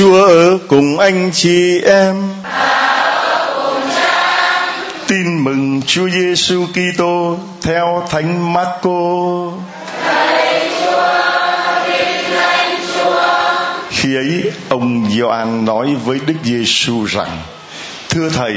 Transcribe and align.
Chúa 0.00 0.24
ở 0.24 0.58
cùng 0.68 0.98
anh 0.98 1.30
chị 1.32 1.80
em. 1.80 2.16
Tin 5.06 5.44
mừng 5.44 5.82
Chúa 5.86 6.08
Giêsu 6.08 6.66
Kitô 6.66 7.38
theo 7.62 8.06
Thánh 8.10 8.52
Marco. 8.52 8.90
Khi 13.90 14.16
ấy, 14.16 14.52
ông 14.68 15.10
Gioan 15.10 15.64
nói 15.64 15.94
với 16.04 16.18
Đức 16.26 16.34
Giêsu 16.44 17.04
rằng: 17.04 17.38
Thưa 18.08 18.28
thầy, 18.28 18.54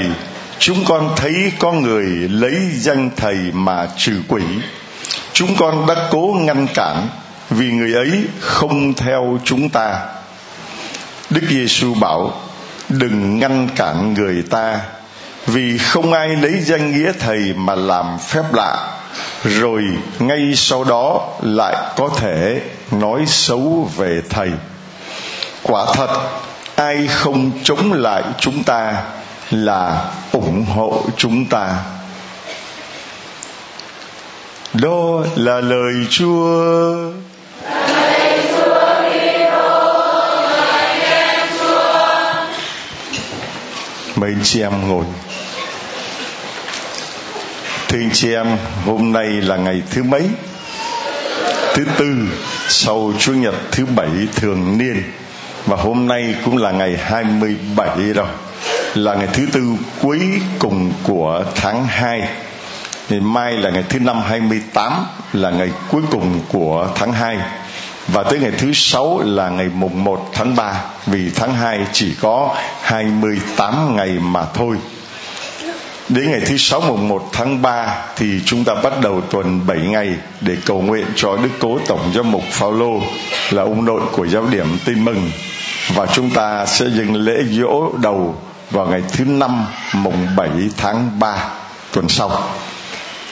chúng 0.60 0.86
con 0.86 1.14
thấy 1.16 1.52
có 1.60 1.72
người 1.72 2.06
lấy 2.30 2.56
danh 2.76 3.10
thầy 3.18 3.38
mà 3.54 3.88
trừ 3.98 4.14
quỷ. 4.28 4.44
Chúng 5.34 5.56
con 5.56 5.88
đã 5.88 5.96
cố 6.12 6.36
ngăn 6.40 6.68
cản 6.74 7.08
vì 7.50 7.72
người 7.72 7.94
ấy 7.94 8.24
không 8.40 8.94
theo 8.94 9.40
chúng 9.46 9.70
ta 9.70 10.00
Đức 11.34 11.42
Giêsu 11.50 11.94
bảo, 11.94 12.34
đừng 12.90 13.40
ngăn 13.40 13.70
cản 13.76 14.14
người 14.14 14.44
ta, 14.50 14.82
vì 15.48 15.78
không 15.78 16.14
ai 16.14 16.36
lấy 16.36 16.60
danh 16.62 16.92
nghĩa 16.92 17.12
thầy 17.20 17.54
mà 17.54 17.76
làm 17.76 18.18
phép 18.20 18.44
lạ, 18.54 19.00
rồi 19.44 19.84
ngay 20.20 20.54
sau 20.56 20.84
đó 20.84 21.30
lại 21.42 21.76
có 21.96 22.10
thể 22.18 22.62
nói 22.92 23.24
xấu 23.28 23.90
về 23.96 24.22
thầy. 24.30 24.52
Quả 25.64 25.86
thật, 25.94 26.30
ai 26.76 27.08
không 27.08 27.52
chống 27.64 27.94
lại 27.94 28.24
chúng 28.40 28.64
ta 28.64 29.04
là 29.52 30.06
ủng 30.32 30.66
hộ 30.66 31.04
chúng 31.18 31.46
ta. 31.46 31.76
Đó 34.74 35.24
là 35.36 35.62
lời 35.62 35.94
chúa. 36.10 37.23
Mấy 44.16 44.30
anh 44.30 44.44
chị 44.44 44.62
em 44.62 44.88
ngồi. 44.88 45.06
Thưa 47.88 48.00
anh 48.00 48.10
chị 48.14 48.34
em, 48.34 48.48
hôm 48.86 49.12
nay 49.12 49.26
là 49.26 49.58
ngày 49.58 49.82
thứ 49.92 50.04
mấy? 50.04 50.22
Thứ 51.74 51.86
tư 51.98 52.16
sau 52.68 53.14
chủ 53.20 53.34
nhật 53.34 53.56
thứ 53.72 53.86
bảy 53.86 54.10
thường 54.36 54.78
niên. 54.78 55.04
Và 55.66 55.78
hôm 55.78 56.08
nay 56.08 56.36
cũng 56.46 56.58
là 56.58 56.72
ngày 56.72 56.98
27 56.98 57.98
rồi. 57.98 58.28
Là 58.96 59.14
ngày 59.14 59.28
thứ 59.34 59.46
tư 59.52 59.62
cuối 60.02 60.20
cùng 60.60 60.94
của 61.04 61.46
tháng 61.56 61.86
2 61.86 62.28
ngày 63.10 63.20
mai 63.20 63.54
là 63.54 63.70
ngày 63.70 63.84
thứ 63.90 64.00
năm 64.00 64.22
28 64.22 64.94
là 65.34 65.50
ngày 65.50 65.70
cuối 65.92 66.02
cùng 66.12 66.40
của 66.52 66.88
tháng 66.96 67.14
2 67.14 67.38
và 68.08 68.24
tới 68.24 68.40
ngày 68.40 68.52
thứ 68.58 68.72
sáu 68.74 69.22
là 69.26 69.50
ngày 69.50 69.70
mùng 69.74 70.04
1 70.04 70.30
tháng 70.34 70.56
3 70.56 70.82
vì 71.06 71.30
tháng 71.36 71.54
2 71.54 71.80
chỉ 71.94 72.14
có 72.22 72.56
28 72.82 73.96
ngày 73.96 74.10
mà 74.10 74.46
thôi. 74.54 74.78
Đến 76.10 76.32
ngày 76.32 76.42
thứ 76.46 76.58
sáu 76.58 76.82
mùng 76.82 77.08
1 77.08 77.30
tháng 77.32 77.62
3 77.62 77.96
thì 78.16 78.42
chúng 78.46 78.64
ta 78.64 78.74
bắt 78.84 78.94
đầu 79.02 79.22
tuần 79.22 79.68
7 79.68 79.78
ngày 79.78 80.16
để 80.42 80.56
cầu 80.66 80.82
nguyện 80.82 81.06
cho 81.16 81.38
Đức 81.38 81.50
Cố 81.60 81.80
Tổng 81.88 82.12
Giám 82.16 82.32
mục 82.32 82.44
Phaolô 82.52 83.02
là 83.52 83.64
ông 83.64 83.86
nội 83.86 84.02
của 84.12 84.28
giáo 84.28 84.46
điểm 84.52 84.78
tin 84.86 85.06
mừng. 85.06 85.32
Và 85.96 86.06
chúng 86.06 86.30
ta 86.30 86.66
sẽ 86.66 86.86
dừng 86.86 87.16
lễ 87.16 87.44
dỗ 87.50 87.98
đầu 88.02 88.36
vào 88.72 88.88
ngày 88.88 89.02
thứ 89.12 89.26
năm 89.26 89.66
mùng 89.94 90.28
7 90.36 90.50
tháng 90.78 91.20
3 91.20 91.50
tuần 91.94 92.10
sau. 92.10 92.44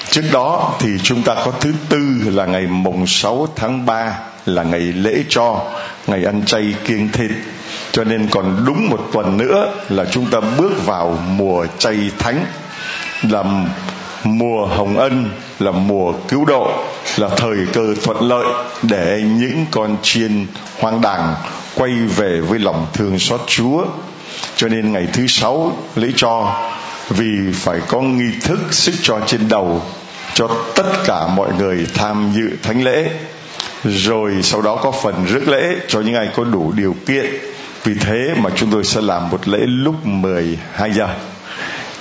Trước 0.09 0.23
đó 0.31 0.73
thì 0.79 0.89
chúng 1.03 1.23
ta 1.23 1.35
có 1.45 1.51
thứ 1.59 1.73
tư 1.89 1.99
là 2.25 2.45
ngày 2.45 2.67
mùng 2.67 3.07
6 3.07 3.47
tháng 3.55 3.85
3 3.85 4.19
là 4.45 4.63
ngày 4.63 4.79
lễ 4.79 5.23
cho, 5.29 5.61
ngày 6.07 6.25
ăn 6.25 6.45
chay 6.45 6.73
kiêng 6.85 7.09
thịt. 7.09 7.31
Cho 7.91 8.03
nên 8.03 8.27
còn 8.31 8.63
đúng 8.65 8.89
một 8.89 9.09
tuần 9.13 9.37
nữa 9.37 9.73
là 9.89 10.05
chúng 10.11 10.25
ta 10.25 10.39
bước 10.57 10.85
vào 10.85 11.19
mùa 11.37 11.65
chay 11.77 12.11
thánh, 12.19 12.45
là 13.29 13.43
mùa 14.23 14.65
hồng 14.65 14.97
ân, 14.97 15.29
là 15.59 15.71
mùa 15.71 16.13
cứu 16.27 16.45
độ, 16.45 16.71
là 17.17 17.29
thời 17.37 17.57
cơ 17.73 17.93
thuận 18.03 18.29
lợi 18.29 18.45
để 18.83 19.23
những 19.25 19.65
con 19.71 19.97
chiên 20.01 20.45
hoang 20.79 21.01
đàng 21.01 21.35
quay 21.75 21.91
về 21.91 22.41
với 22.41 22.59
lòng 22.59 22.87
thương 22.93 23.19
xót 23.19 23.41
chúa. 23.47 23.85
Cho 24.55 24.67
nên 24.67 24.91
ngày 24.91 25.07
thứ 25.13 25.27
sáu 25.27 25.77
lễ 25.95 26.07
cho, 26.15 26.61
vì 27.09 27.51
phải 27.53 27.79
có 27.87 28.01
nghi 28.01 28.31
thức 28.41 28.59
sức 28.71 28.93
cho 29.01 29.19
trên 29.25 29.49
đầu 29.49 29.81
cho 30.33 30.47
tất 30.75 30.85
cả 31.05 31.27
mọi 31.27 31.49
người 31.57 31.87
tham 31.93 32.31
dự 32.35 32.49
thánh 32.63 32.83
lễ 32.83 33.09
rồi 33.83 34.33
sau 34.43 34.61
đó 34.61 34.75
có 34.75 34.91
phần 34.91 35.25
rước 35.25 35.47
lễ 35.47 35.75
cho 35.87 36.01
những 36.01 36.15
ai 36.15 36.29
có 36.35 36.43
đủ 36.43 36.71
điều 36.71 36.95
kiện. 37.05 37.25
Vì 37.83 37.93
thế 37.93 38.33
mà 38.37 38.49
chúng 38.55 38.71
tôi 38.71 38.83
sẽ 38.83 39.01
làm 39.01 39.29
một 39.29 39.47
lễ 39.47 39.59
lúc 39.65 40.05
12 40.05 40.91
giờ. 40.91 41.07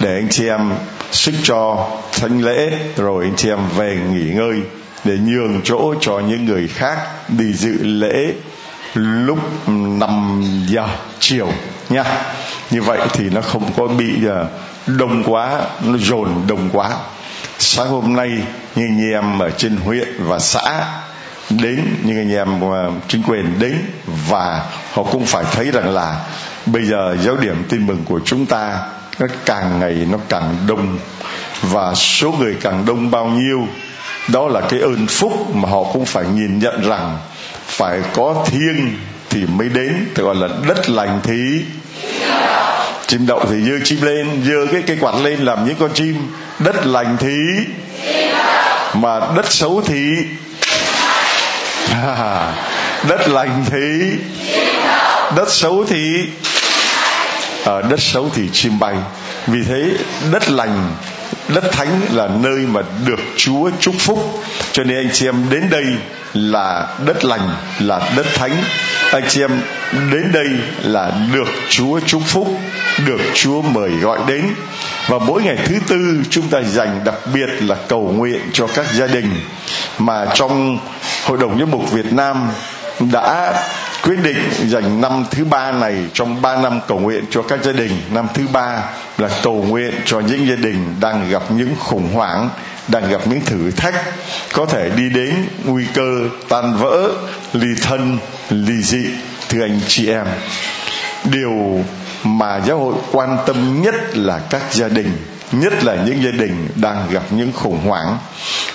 Để 0.00 0.14
anh 0.14 0.28
chị 0.28 0.48
em 0.48 0.72
sức 1.12 1.34
cho 1.42 1.88
thánh 2.12 2.44
lễ, 2.44 2.70
rồi 2.96 3.24
anh 3.24 3.36
chị 3.36 3.48
em 3.48 3.58
về 3.76 3.98
nghỉ 4.12 4.30
ngơi 4.30 4.60
để 5.04 5.18
nhường 5.18 5.60
chỗ 5.64 5.94
cho 6.00 6.18
những 6.18 6.44
người 6.44 6.68
khác 6.68 6.98
đi 7.28 7.52
dự 7.52 7.78
lễ 7.82 8.32
lúc 8.94 9.38
5 9.66 10.42
giờ 10.66 10.88
chiều 11.18 11.48
nha. 11.88 12.04
Như 12.70 12.82
vậy 12.82 12.98
thì 13.12 13.30
nó 13.30 13.40
không 13.40 13.72
có 13.76 13.86
bị 13.86 14.26
à, 14.28 14.44
đông 14.86 15.22
quá, 15.26 15.60
nó 15.84 15.98
dồn 15.98 16.28
đông 16.48 16.70
quá. 16.72 16.90
Sáng 17.58 17.88
hôm 17.88 18.16
nay, 18.16 18.30
như 18.76 18.84
anh 18.84 19.10
em 19.12 19.38
ở 19.38 19.50
trên 19.50 19.76
huyện 19.76 20.08
và 20.18 20.38
xã 20.38 20.86
đến 21.50 21.84
những 22.02 22.16
anh 22.16 22.32
em 22.32 22.60
ờ, 22.60 22.90
chính 23.08 23.22
quyền 23.22 23.58
đến 23.58 23.78
và 24.28 24.62
họ 24.92 25.02
cũng 25.02 25.26
phải 25.26 25.44
thấy 25.52 25.70
rằng 25.70 25.94
là 25.94 26.16
bây 26.66 26.84
giờ 26.84 27.16
giáo 27.24 27.36
điểm 27.36 27.64
tin 27.68 27.86
mừng 27.86 28.04
của 28.04 28.20
chúng 28.24 28.46
ta 28.46 28.78
nó 29.18 29.26
càng 29.44 29.80
ngày 29.80 30.06
nó 30.10 30.18
càng 30.28 30.56
đông 30.66 30.98
và 31.62 31.94
số 31.94 32.32
người 32.32 32.56
càng 32.60 32.84
đông 32.86 33.10
bao 33.10 33.26
nhiêu, 33.26 33.66
đó 34.28 34.48
là 34.48 34.60
cái 34.60 34.80
ơn 34.80 35.06
phúc 35.06 35.54
mà 35.54 35.68
họ 35.68 35.84
cũng 35.92 36.04
phải 36.04 36.24
nhìn 36.34 36.58
nhận 36.58 36.88
rằng 36.88 37.18
phải 37.66 38.00
có 38.14 38.44
thiên 38.46 38.96
thì 39.30 39.46
mới 39.46 39.68
đến, 39.68 40.06
thì 40.14 40.22
gọi 40.22 40.34
là 40.34 40.48
đất 40.68 40.90
lành 40.90 41.20
thì 41.22 41.62
chim 43.06 43.26
đậu 43.26 43.44
thì 43.50 43.62
dơ 43.62 43.78
chim 43.84 44.02
lên 44.02 44.42
dơ 44.46 44.72
cái 44.72 44.82
cây 44.86 44.96
quạt 45.00 45.14
lên 45.22 45.40
làm 45.40 45.66
những 45.66 45.76
con 45.80 45.90
chim, 45.94 46.16
đất 46.58 46.86
lành 46.86 47.16
thì 47.20 47.36
mà 48.94 49.20
đất 49.36 49.52
xấu 49.52 49.82
thì 49.86 50.16
à, 51.90 52.52
đất 53.08 53.28
lành 53.28 53.64
thì 53.70 54.10
đất 55.36 55.50
xấu 55.50 55.84
thì 55.88 56.26
ở 57.64 57.82
đất 57.82 58.00
xấu 58.00 58.30
thì 58.34 58.48
chim 58.52 58.78
bay. 58.78 58.96
Vì 59.46 59.62
thế 59.62 59.90
đất 60.32 60.50
lành 60.50 60.94
đất 61.48 61.72
thánh 61.72 62.00
là 62.12 62.28
nơi 62.42 62.58
mà 62.58 62.80
được 63.06 63.20
chúa 63.36 63.70
chúc 63.80 63.94
phúc. 63.98 64.42
Cho 64.72 64.84
nên 64.84 64.96
anh 64.96 65.10
chị 65.12 65.26
em 65.26 65.50
đến 65.50 65.70
đây 65.70 65.84
là 66.34 66.86
đất 67.06 67.24
lành 67.24 67.50
là 67.78 68.10
đất 68.16 68.26
thánh 68.34 68.56
anh 69.12 69.24
chị 69.28 69.40
em, 69.40 69.60
đến 70.12 70.32
đây 70.32 70.48
là 70.82 71.12
được 71.32 71.48
chúa 71.68 72.00
chúc 72.06 72.22
phúc, 72.26 72.48
được 73.06 73.20
chúa 73.34 73.62
mời 73.62 73.90
gọi 73.90 74.18
đến. 74.26 74.44
Và 75.08 75.18
mỗi 75.18 75.42
ngày 75.42 75.56
thứ 75.64 75.74
tư, 75.88 76.22
chúng 76.30 76.48
ta 76.48 76.62
dành 76.62 77.00
đặc 77.04 77.14
biệt 77.34 77.48
là 77.60 77.76
cầu 77.88 78.12
nguyện 78.16 78.40
cho 78.52 78.66
các 78.66 78.86
gia 78.94 79.06
đình 79.06 79.30
mà 79.98 80.26
trong 80.34 80.78
hội 81.24 81.38
đồng 81.38 81.58
giám 81.58 81.70
mục 81.70 81.92
việt 81.92 82.12
nam 82.12 82.48
đã 83.12 83.54
quyết 84.02 84.16
định 84.22 84.38
dành 84.66 85.00
năm 85.00 85.24
thứ 85.30 85.44
ba 85.44 85.72
này 85.72 85.96
trong 86.12 86.42
ba 86.42 86.56
năm 86.56 86.80
cầu 86.88 86.98
nguyện 86.98 87.24
cho 87.30 87.42
các 87.42 87.64
gia 87.64 87.72
đình. 87.72 87.92
Năm 88.10 88.26
thứ 88.34 88.46
ba 88.52 88.82
là 89.18 89.28
cầu 89.42 89.64
nguyện 89.68 89.92
cho 90.04 90.20
những 90.20 90.48
gia 90.48 90.56
đình 90.56 90.96
đang 91.00 91.30
gặp 91.30 91.42
những 91.48 91.74
khủng 91.78 92.14
hoảng 92.14 92.48
đang 92.90 93.10
gặp 93.10 93.20
những 93.26 93.40
thử 93.44 93.70
thách, 93.70 93.94
có 94.52 94.66
thể 94.66 94.90
đi 94.96 95.08
đến 95.08 95.34
nguy 95.64 95.84
cơ 95.94 96.20
tan 96.48 96.76
vỡ, 96.76 97.08
ly 97.52 97.68
thân, 97.82 98.18
ly 98.50 98.82
dị, 98.82 99.06
thưa 99.48 99.62
anh 99.62 99.80
chị 99.88 100.08
em. 100.08 100.26
Điều 101.24 101.84
mà 102.24 102.60
giáo 102.66 102.78
hội 102.78 102.94
quan 103.12 103.38
tâm 103.46 103.82
nhất 103.82 103.94
là 104.16 104.38
các 104.50 104.62
gia 104.70 104.88
đình, 104.88 105.12
nhất 105.52 105.84
là 105.84 105.94
những 105.94 106.22
gia 106.22 106.30
đình 106.30 106.68
đang 106.74 107.06
gặp 107.10 107.22
những 107.30 107.52
khủng 107.52 107.78
hoảng. 107.86 108.18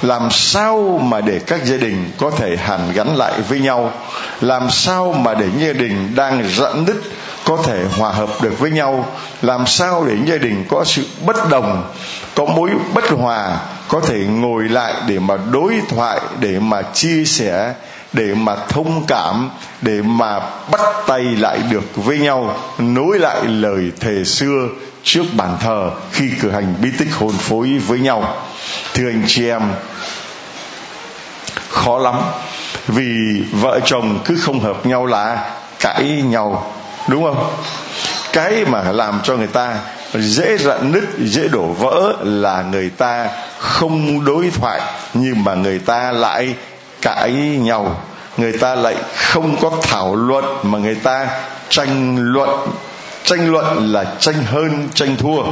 Làm 0.02 0.32
sao 0.32 1.00
mà 1.04 1.22
để 1.22 1.40
các 1.40 1.66
gia 1.66 1.78
đình 1.78 2.12
có 2.18 2.32
thể 2.32 2.58
hàn 2.58 2.80
gắn 2.94 3.16
lại 3.16 3.34
với 3.50 3.60
nhau? 3.60 3.92
Làm 4.42 4.70
sao 4.70 5.14
mà 5.14 5.34
để 5.34 5.48
gia 5.60 5.74
đình 5.74 6.16
đang 6.16 6.50
rạn 6.50 6.86
nứt 6.86 6.96
có 7.46 7.58
thể 7.66 7.86
hòa 7.98 8.12
hợp 8.12 8.30
được 8.42 8.60
với 8.60 8.72
nhau? 8.72 9.12
Làm 9.42 9.68
sao 9.68 10.06
để 10.08 10.16
gia 10.26 10.38
đình 10.38 10.66
có 10.70 10.84
sự 10.86 11.06
bất 11.26 11.50
đồng 11.50 11.94
có 12.36 12.46
mối 12.46 12.70
bất 12.94 13.10
hòa, 13.10 13.58
có 13.88 14.00
thể 14.00 14.20
ngồi 14.20 14.70
lại 14.70 14.94
để 15.08 15.20
mà 15.20 15.38
đối 15.52 15.82
thoại, 15.90 16.20
để 16.40 16.60
mà 16.60 16.82
chia 16.82 17.26
sẻ, 17.26 17.74
để 18.14 18.34
mà 18.36 18.56
thông 18.70 19.06
cảm, 19.08 19.50
để 19.82 20.02
mà 20.02 20.40
bắt 20.72 20.82
tay 21.08 21.22
lại 21.22 21.60
được 21.70 21.96
với 21.96 22.20
nhau, 22.20 22.58
nối 22.78 23.20
lại 23.20 23.46
lời 23.46 23.92
thề 24.00 24.24
xưa 24.24 24.68
trước 25.04 25.24
bàn 25.34 25.58
thờ 25.60 25.92
khi 26.12 26.30
cử 26.42 26.52
hành 26.52 26.76
bí 26.82 26.90
tích 26.98 27.14
hồn 27.20 27.34
phối 27.34 27.78
với 27.78 28.00
nhau. 28.00 28.36
Thưa 28.94 29.10
anh 29.10 29.24
chị 29.28 29.50
em, 29.50 29.62
khó 31.70 32.00
lắm, 32.00 32.16
vì 32.88 33.44
vợ 33.52 33.80
chồng 33.86 34.20
cứ 34.26 34.38
không 34.42 34.60
hợp 34.60 34.86
nhau 34.86 35.06
là 35.06 35.52
cãi 35.80 36.24
nhau, 36.26 36.74
đúng 37.08 37.24
không? 37.24 37.52
Cái 38.34 38.66
mà 38.66 38.92
làm 38.92 39.20
cho 39.24 39.38
người 39.38 39.48
ta 39.48 39.78
dễ 40.20 40.58
rạn 40.58 40.92
nứt, 40.92 41.04
dễ 41.20 41.48
đổ 41.48 41.66
vỡ 41.66 42.14
là 42.24 42.62
người 42.62 42.90
ta 42.90 43.28
không 43.60 44.26
đối 44.26 44.50
thoại, 44.50 44.82
nhưng 45.14 45.44
mà 45.44 45.54
người 45.54 45.80
ta 45.80 46.12
lại 46.12 46.56
cãi 47.02 47.32
nhau. 47.60 48.02
Người 48.38 48.58
ta 48.58 48.76
lại 48.76 48.96
không 49.16 49.58
có 49.62 49.72
thảo 49.82 50.16
luận, 50.16 50.46
mà 50.64 50.80
người 50.80 50.96
ta 50.96 51.28
tranh 51.70 52.18
luận. 52.18 52.50
Tranh 53.24 53.52
luận 53.52 53.94
là 53.94 54.06
tranh 54.20 54.44
hơn 54.46 54.90
tranh 54.94 55.16
thua. 55.18 55.44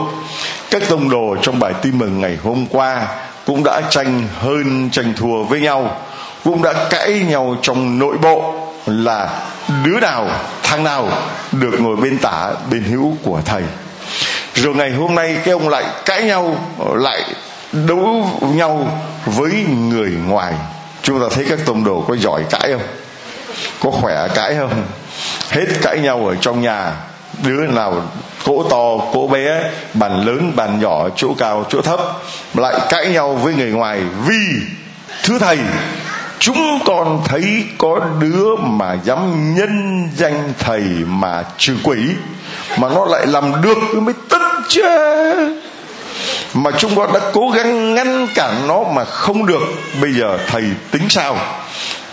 Các 0.72 0.84
tông 0.90 1.10
đồ 1.10 1.36
trong 1.42 1.60
bài 1.60 1.74
tin 1.82 1.98
mừng 1.98 2.22
ngày 2.22 2.38
hôm 2.44 2.66
qua 2.70 3.08
cũng 3.46 3.64
đã 3.64 3.82
tranh 3.90 4.28
hơn 4.40 4.90
tranh 4.92 5.14
thua 5.18 5.44
với 5.44 5.62
nhau, 5.62 6.02
cũng 6.44 6.62
đã 6.62 6.74
cãi 6.90 7.26
nhau 7.28 7.56
trong 7.62 8.00
nội 8.00 8.18
bộ 8.18 8.54
là 8.86 9.30
đứa 9.84 10.00
nào, 10.00 10.28
thằng 10.64 10.84
nào 10.84 11.10
được 11.52 11.80
ngồi 11.80 11.96
bên 11.96 12.18
tả, 12.18 12.52
bên 12.72 12.84
hữu 12.84 13.16
của 13.24 13.42
thầy 13.46 13.64
rồi 14.56 14.76
ngày 14.76 14.92
hôm 14.92 15.16
nay 15.16 15.38
cái 15.44 15.52
ông 15.52 15.70
lại 15.70 15.84
cãi 16.06 16.24
nhau, 16.24 16.56
lại 16.96 17.24
đấu 17.72 18.26
nhau 18.42 19.02
với 19.26 19.52
người 19.90 20.12
ngoài. 20.28 20.54
Chúng 21.02 21.22
ta 21.22 21.26
thấy 21.36 21.46
các 21.50 21.60
tông 21.66 21.84
đồ 21.84 22.06
có 22.08 22.16
giỏi 22.16 22.44
cãi 22.50 22.72
không? 22.72 22.88
Có 23.80 23.92
khỏe 23.92 24.28
cãi 24.36 24.56
không? 24.60 24.84
Hết 25.50 25.66
cãi 25.82 26.00
nhau 26.00 26.28
ở 26.28 26.36
trong 26.42 26.62
nhà. 26.62 26.92
Đứa 27.44 27.68
nào 27.68 28.02
cỗ 28.46 28.64
to, 28.64 29.06
cỗ 29.14 29.28
bé, 29.28 29.62
bàn 29.94 30.26
lớn, 30.26 30.52
bàn 30.56 30.80
nhỏ, 30.80 31.10
chỗ 31.16 31.34
cao, 31.38 31.66
chỗ 31.70 31.82
thấp, 31.82 32.00
lại 32.54 32.80
cãi 32.90 33.08
nhau 33.08 33.34
với 33.34 33.54
người 33.54 33.72
ngoài 33.72 34.02
vì 34.28 34.68
thứ 35.24 35.40
thầy 35.40 35.58
chúng 36.44 36.80
con 36.86 37.22
thấy 37.26 37.64
có 37.78 38.00
đứa 38.20 38.56
mà 38.56 38.94
dám 39.04 39.56
nhân 39.56 40.10
danh 40.16 40.54
thầy 40.60 40.82
mà 41.08 41.44
trừ 41.58 41.76
quỷ, 41.84 41.98
mà 42.78 42.90
nó 42.90 43.06
lại 43.06 43.28
làm 43.28 43.62
được 43.62 43.78
mới 43.94 44.14
tức 44.30 44.42
chứ. 44.70 44.84
Mà 46.54 46.72
chúng 46.78 46.96
con 46.96 47.14
đã 47.14 47.20
cố 47.34 47.50
gắng 47.50 47.96
ngăn 47.96 48.28
cản 48.36 48.68
nó 48.68 48.84
mà 48.84 49.06
không 49.06 49.46
được. 49.46 49.62
Bây 50.02 50.14
giờ 50.14 50.38
thầy 50.48 50.64
tính 50.92 51.10
sao? 51.10 51.38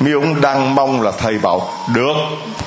Mi 0.01 0.13
ông 0.13 0.41
đang 0.41 0.75
mong 0.75 1.03
là 1.03 1.13
thầy 1.19 1.39
bảo, 1.39 1.73
được, 1.95 2.17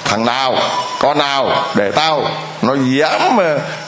thằng 0.05 0.25
nào, 0.25 0.55
con 0.99 1.17
nào, 1.17 1.65
để 1.75 1.91
tao. 1.91 2.25
Nó 2.61 2.75
dám, 2.75 3.37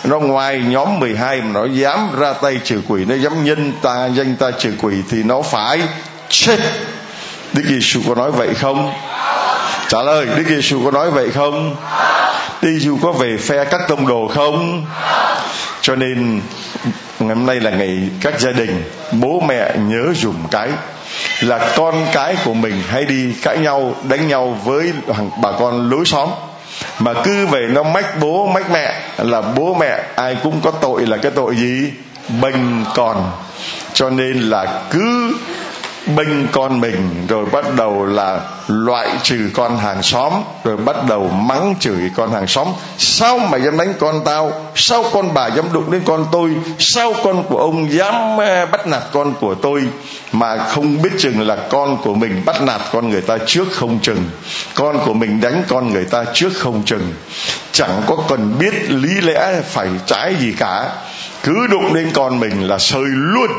nó 0.03 0.19
ngoài 0.19 0.61
nhóm 0.67 0.99
12 0.99 1.41
mà 1.41 1.51
nó 1.53 1.65
dám 1.65 2.19
ra 2.19 2.33
tay 2.33 2.59
trừ 2.63 2.81
quỷ, 2.87 3.05
nó 3.05 3.15
dám 3.15 3.43
nhân 3.45 3.73
ta, 3.81 4.05
danh 4.05 4.35
ta 4.35 4.51
trừ 4.51 4.73
quỷ 4.81 4.95
thì 5.09 5.23
nó 5.23 5.41
phải 5.41 5.81
chết. 6.29 6.59
Đức 7.55 7.63
Giêsu 7.67 8.01
có 8.07 8.15
nói 8.15 8.31
vậy 8.31 8.53
không? 8.53 8.93
Trả 9.89 10.01
lời, 10.01 10.25
Đức 10.25 10.43
Giêsu 10.47 10.85
có 10.85 10.91
nói 10.91 11.11
vậy 11.11 11.31
không? 11.31 11.75
Đức 12.61 12.69
Giêsu 12.79 12.97
có 13.01 13.11
về 13.11 13.37
phe 13.37 13.65
các 13.65 13.81
tông 13.87 14.07
đồ 14.07 14.27
không? 14.27 14.85
Cho 15.81 15.95
nên, 15.95 16.41
ngày 17.19 17.35
hôm 17.35 17.45
nay 17.45 17.59
là 17.59 17.71
ngày 17.71 18.09
các 18.21 18.39
gia 18.39 18.51
đình, 18.51 18.83
bố 19.11 19.43
mẹ 19.47 19.71
nhớ 19.77 20.13
dùng 20.15 20.35
cái 20.51 20.69
là 21.41 21.71
con 21.75 22.05
cái 22.13 22.35
của 22.45 22.53
mình 22.53 22.81
hay 22.89 23.05
đi 23.05 23.33
cãi 23.41 23.57
nhau, 23.57 23.95
đánh 24.03 24.27
nhau 24.27 24.57
với 24.63 24.93
bà 25.41 25.51
con 25.59 25.89
lối 25.89 26.05
xóm 26.05 26.29
mà 26.99 27.13
cứ 27.23 27.47
về 27.47 27.67
nó 27.69 27.83
mách 27.83 28.19
bố, 28.19 28.47
mách 28.47 28.71
mẹ 28.71 29.01
là 29.17 29.41
bố 29.41 29.73
mẹ 29.79 30.03
ai 30.15 30.37
cũng 30.43 30.61
có 30.63 30.71
tội 30.71 31.05
là 31.07 31.17
cái 31.17 31.31
tội 31.31 31.55
gì 31.55 31.91
bênh 32.41 32.85
con 32.95 33.31
cho 33.93 34.09
nên 34.09 34.41
là 34.41 34.81
cứ 34.91 35.35
bênh 36.15 36.47
con 36.51 36.81
mình, 36.81 37.25
rồi 37.27 37.45
bắt 37.45 37.65
đầu 37.77 38.05
là 38.05 38.41
loại 38.67 39.09
trừ 39.23 39.49
con 39.53 39.77
hàng 39.77 40.03
xóm, 40.03 40.33
rồi 40.63 40.77
bắt 40.77 40.95
đầu 41.09 41.27
mắng 41.27 41.75
chửi 41.79 42.11
con 42.15 42.31
hàng 42.31 42.47
xóm. 42.47 42.67
Sao 42.97 43.37
mà 43.37 43.57
dám 43.57 43.77
đánh 43.77 43.93
con 43.99 44.21
tao 44.25 44.51
sao 44.75 45.03
con 45.13 45.33
bà 45.33 45.47
dám 45.47 45.65
đụng 45.73 45.91
đến 45.91 46.01
con 46.05 46.25
tôi 46.31 46.55
sao 46.79 47.13
con 47.23 47.43
của 47.43 47.57
ông 47.57 47.91
dám 47.91 48.41
à, 48.41 48.65
bắt 48.65 48.87
nạt 48.87 49.01
con 49.13 49.33
của 49.39 49.55
tôi, 49.55 49.83
mà 50.31 50.57
không 50.57 51.01
biết 51.01 51.11
chừng 51.17 51.47
là 51.47 51.57
con 51.69 51.97
của 52.03 52.13
mình 52.13 52.41
bắt 52.45 52.61
nạt 52.61 52.81
con 52.91 53.09
người 53.09 53.21
ta 53.21 53.37
trước 53.45 53.67
không 53.71 53.99
chừng, 54.01 54.29
con 54.75 54.99
của 55.05 55.13
mình 55.13 55.41
đánh 55.41 55.63
con 55.67 55.93
người 55.93 56.05
ta 56.05 56.23
trước 56.33 56.49
không 56.55 56.83
chừng. 56.85 57.13
Chẳng 57.71 58.01
có 58.07 58.17
cần 58.29 58.55
biết 58.59 58.89
lý 58.89 59.21
lẽ 59.21 59.61
phải 59.61 59.87
trái 60.05 60.35
gì 60.39 60.53
cả. 60.57 60.89
Cứ 61.43 61.67
đụng 61.67 61.93
đến 61.93 62.09
con 62.13 62.39
mình 62.39 62.67
là 62.67 62.77
sơi 62.77 63.03
luôn 63.05 63.49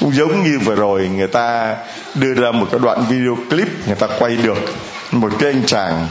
cũng 0.00 0.12
giống 0.14 0.44
như 0.44 0.58
vừa 0.58 0.74
rồi, 0.74 1.08
người 1.08 1.26
ta 1.26 1.76
đưa 2.14 2.34
ra 2.34 2.50
một 2.50 2.66
cái 2.70 2.80
đoạn 2.82 3.04
video 3.08 3.36
clip, 3.50 3.68
người 3.86 3.96
ta 3.96 4.06
quay 4.18 4.36
được 4.36 4.58
một 5.10 5.32
cái 5.38 5.50
anh 5.50 5.66
chàng 5.66 6.08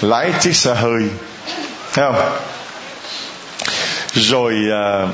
lái 0.00 0.32
chiếc 0.40 0.56
xe 0.56 0.74
hơi, 0.74 1.02
thấy 1.92 2.12
không? 2.12 2.30
Rồi 4.12 4.54
à, 4.72 5.06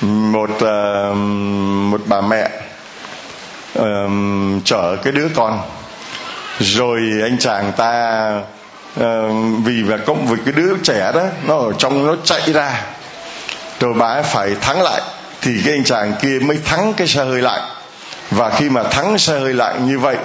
một 0.00 0.50
à, 0.60 1.10
một 1.90 2.00
bà 2.06 2.20
mẹ 2.20 2.50
à, 3.74 4.06
chở 4.64 4.96
cái 5.02 5.12
đứa 5.12 5.28
con. 5.34 5.60
Rồi 6.60 7.00
anh 7.22 7.38
chàng 7.38 7.72
ta 7.76 8.30
vì 9.64 9.82
và 9.82 9.96
công 9.96 10.26
việc 10.26 10.38
cái 10.44 10.54
đứa 10.56 10.76
trẻ 10.82 11.12
đó, 11.14 11.22
nó 11.46 11.56
ở 11.56 11.72
trong, 11.78 12.06
nó 12.06 12.16
chạy 12.24 12.52
ra. 12.52 12.82
Rồi 13.80 13.94
bà 13.94 14.06
ấy 14.06 14.22
phải 14.22 14.54
thắng 14.60 14.82
lại 14.82 15.00
thì 15.40 15.52
cái 15.64 15.72
anh 15.72 15.84
chàng 15.84 16.12
kia 16.22 16.38
mới 16.42 16.58
thắng 16.64 16.94
cái 16.94 17.06
xe 17.06 17.24
hơi 17.24 17.42
lại 17.42 17.60
và 18.30 18.50
khi 18.50 18.68
mà 18.68 18.82
thắng 18.82 19.18
xe 19.18 19.38
hơi 19.38 19.54
lại 19.54 19.74
như 19.80 19.98
vậy, 19.98 20.16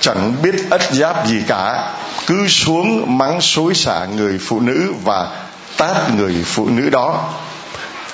chẳng 0.00 0.34
biết 0.42 0.54
ất 0.70 0.82
giáp 0.92 1.26
gì 1.26 1.42
cả. 1.46 1.90
Cứ 2.26 2.48
xuống 2.48 3.18
mắng 3.18 3.40
xối 3.40 3.74
xả 3.74 4.04
người 4.04 4.38
phụ 4.38 4.60
nữ 4.60 4.92
và 5.04 5.28
tát 5.76 6.10
người 6.16 6.44
phụ 6.44 6.68
nữ 6.68 6.90
đó. 6.90 7.30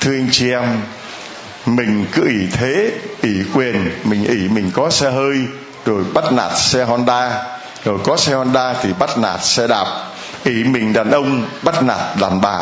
Thưa 0.00 0.12
anh 0.12 0.28
chị 0.32 0.50
em, 0.50 0.80
mình 1.66 2.06
cứ 2.12 2.22
ỷ 2.28 2.46
thế, 2.52 2.92
ỷ 3.22 3.34
quyền, 3.54 3.90
mình 4.04 4.24
ỷ 4.24 4.48
mình 4.48 4.70
có 4.74 4.90
xe 4.90 5.10
hơi, 5.10 5.36
rồi 5.84 6.04
bắt 6.14 6.32
nạt 6.32 6.58
xe 6.58 6.84
honda. 6.84 7.44
Rồi 7.84 7.98
có 8.04 8.16
xe 8.16 8.34
honda 8.34 8.74
thì 8.82 8.88
bắt 8.98 9.18
nạt 9.18 9.44
xe 9.44 9.66
đạp. 9.66 9.86
Ỷ 10.44 10.64
mình 10.64 10.92
đàn 10.92 11.10
ông, 11.10 11.46
bắt 11.62 11.82
nạt 11.82 11.98
đàn 12.20 12.40
bà. 12.40 12.58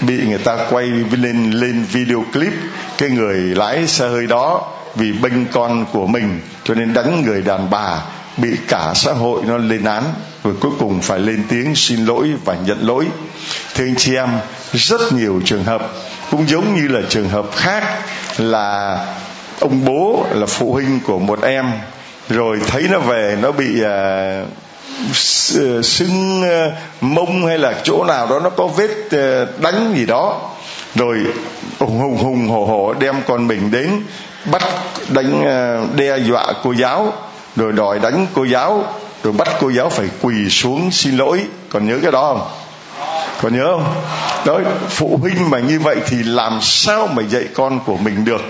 Bị 0.00 0.14
người 0.26 0.38
ta 0.38 0.56
quay 0.70 0.86
lên 1.10 1.50
lên 1.50 1.84
video 1.92 2.24
clip 2.32 2.52
cái 2.98 3.08
người 3.08 3.36
lái 3.36 3.86
xe 3.86 4.08
hơi 4.08 4.26
đó 4.26 4.66
vì 4.94 5.12
bênh 5.12 5.46
con 5.46 5.86
của 5.92 6.06
mình 6.06 6.40
cho 6.64 6.74
nên 6.74 6.94
đánh 6.94 7.22
người 7.22 7.42
đàn 7.42 7.70
bà 7.70 8.00
bị 8.36 8.48
cả 8.68 8.92
xã 8.94 9.12
hội 9.12 9.42
nó 9.46 9.56
lên 9.56 9.84
án 9.84 10.04
rồi 10.44 10.54
cuối 10.60 10.72
cùng 10.78 11.00
phải 11.00 11.18
lên 11.18 11.44
tiếng 11.48 11.74
xin 11.74 12.04
lỗi 12.04 12.28
và 12.44 12.54
nhận 12.54 12.86
lỗi. 12.86 13.06
Thưa 13.74 13.84
anh 13.84 13.96
chị 13.96 14.14
em 14.14 14.28
rất 14.72 15.12
nhiều 15.12 15.40
trường 15.44 15.64
hợp 15.64 15.82
cũng 16.30 16.48
giống 16.48 16.74
như 16.74 16.88
là 16.88 17.00
trường 17.08 17.28
hợp 17.28 17.46
khác 17.56 17.84
là 18.38 18.98
ông 19.60 19.84
bố 19.84 20.26
là 20.30 20.46
phụ 20.46 20.72
huynh 20.72 21.00
của 21.06 21.18
một 21.18 21.42
em 21.42 21.70
rồi 22.28 22.60
thấy 22.66 22.82
nó 22.90 22.98
về 22.98 23.36
nó 23.42 23.52
bị 23.52 23.82
à, 23.82 24.40
uh, 25.00 25.84
sưng 25.84 26.42
uh, 26.42 26.50
à, 26.50 26.72
mông 27.00 27.46
hay 27.46 27.58
là 27.58 27.74
chỗ 27.82 28.04
nào 28.04 28.26
đó 28.26 28.40
nó 28.44 28.50
có 28.50 28.66
vết 28.66 28.90
uh, 29.06 29.60
đánh 29.60 29.94
gì 29.96 30.06
đó 30.06 30.50
rồi 30.94 31.18
hùng 31.78 31.98
hùng 31.98 32.16
hùng 32.16 32.48
hổ 32.48 32.64
hổ 32.64 32.94
đem 32.98 33.14
con 33.26 33.46
mình 33.46 33.70
đến, 33.70 34.02
bắt 34.50 34.62
đánh 35.08 35.44
ờ, 35.44 35.86
đe 35.96 36.18
dọa 36.18 36.52
cô 36.62 36.72
giáo, 36.72 37.12
rồi 37.56 37.72
đòi 37.72 37.98
đánh 37.98 38.26
cô 38.34 38.44
giáo, 38.44 38.84
rồi 39.22 39.32
bắt 39.32 39.48
cô 39.60 39.70
giáo 39.70 39.88
phải 39.88 40.06
quỳ 40.22 40.50
xuống 40.50 40.90
xin 40.90 41.16
lỗi. 41.16 41.40
Còn 41.68 41.88
nhớ 41.88 41.98
cái 42.02 42.12
đó 42.12 42.34
không? 42.34 42.48
Còn 43.42 43.56
nhớ 43.56 43.66
không? 43.66 43.94
Đó, 44.46 44.60
phụ 44.88 45.18
huynh 45.20 45.50
mà 45.50 45.58
như 45.58 45.80
vậy 45.80 45.96
thì 46.06 46.16
làm 46.22 46.58
sao 46.62 47.06
mà 47.06 47.22
dạy 47.22 47.44
con 47.54 47.80
của 47.86 47.96
mình 47.96 48.24
được? 48.24 48.42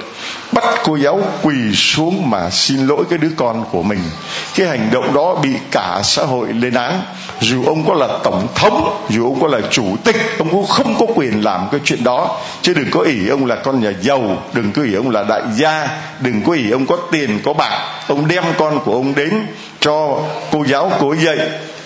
Bắt 0.52 0.64
cô 0.84 0.96
giáo 0.96 1.20
quỳ 1.42 1.74
xuống 1.74 2.30
mà 2.30 2.50
xin 2.50 2.86
lỗi 2.86 3.04
cái 3.10 3.18
đứa 3.18 3.30
con 3.36 3.64
của 3.72 3.82
mình. 3.82 3.98
Cái 4.54 4.66
hành 4.66 4.90
động 4.92 5.14
đó 5.14 5.34
bị 5.42 5.50
cả 5.70 6.00
xã 6.04 6.22
hội 6.22 6.52
lên 6.52 6.74
án. 6.74 7.02
Dù 7.40 7.64
ông 7.66 7.84
có 7.88 7.94
là 7.94 8.08
tổng 8.24 8.48
thống, 8.54 9.06
dù 9.08 9.24
ông 9.24 9.40
có 9.40 9.48
là 9.48 9.60
chủ 9.70 9.96
tịch, 10.04 10.16
ông 10.38 10.48
cũng 10.50 10.66
không 10.66 10.94
có 10.98 11.06
quyền 11.14 11.44
làm 11.44 11.68
cái 11.72 11.80
chuyện 11.84 12.04
đó. 12.04 12.40
Chứ 12.62 12.74
đừng 12.74 12.90
có 12.90 13.00
ỷ 13.00 13.28
ông 13.28 13.46
là 13.46 13.56
con 13.56 13.80
nhà 13.80 13.92
giàu, 14.00 14.42
đừng 14.52 14.72
có 14.72 14.82
ỷ 14.82 14.94
ông 14.94 15.10
là 15.10 15.22
đại 15.22 15.42
gia, 15.56 15.88
đừng 16.20 16.42
có 16.42 16.52
ỷ 16.52 16.70
ông 16.70 16.86
có 16.86 16.96
tiền, 17.12 17.40
có 17.44 17.52
bạc. 17.52 18.02
Ông 18.08 18.28
đem 18.28 18.44
con 18.58 18.80
của 18.84 18.92
ông 18.92 19.14
đến 19.14 19.46
cho 19.80 20.18
cô 20.52 20.64
giáo 20.68 20.92
cố 21.00 21.14
dạy, 21.14 21.38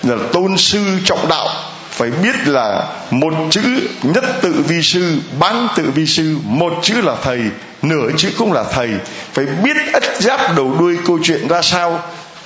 là 0.03 0.17
tôn 0.33 0.57
sư 0.57 0.99
trọng 1.05 1.29
đạo 1.29 1.49
phải 1.93 2.11
biết 2.11 2.47
là 2.47 2.87
một 3.11 3.35
chữ 3.51 3.63
nhất 4.03 4.25
tự 4.43 4.65
vi 4.69 4.83
sư, 4.83 5.19
bán 5.39 5.69
tự 5.77 5.91
vi 5.95 6.07
sư, 6.07 6.37
một 6.45 6.73
chữ 6.83 7.01
là 7.01 7.15
thầy, 7.23 7.41
nửa 7.83 8.11
chữ 8.17 8.31
cũng 8.39 8.53
là 8.53 8.65
thầy. 8.73 8.89
Phải 9.33 9.45
biết 9.47 9.77
ất 9.93 10.05
giáp 10.21 10.57
đầu 10.57 10.77
đuôi 10.79 10.97
câu 11.07 11.19
chuyện 11.23 11.49
ra 11.49 11.63
sao. 11.63 12.01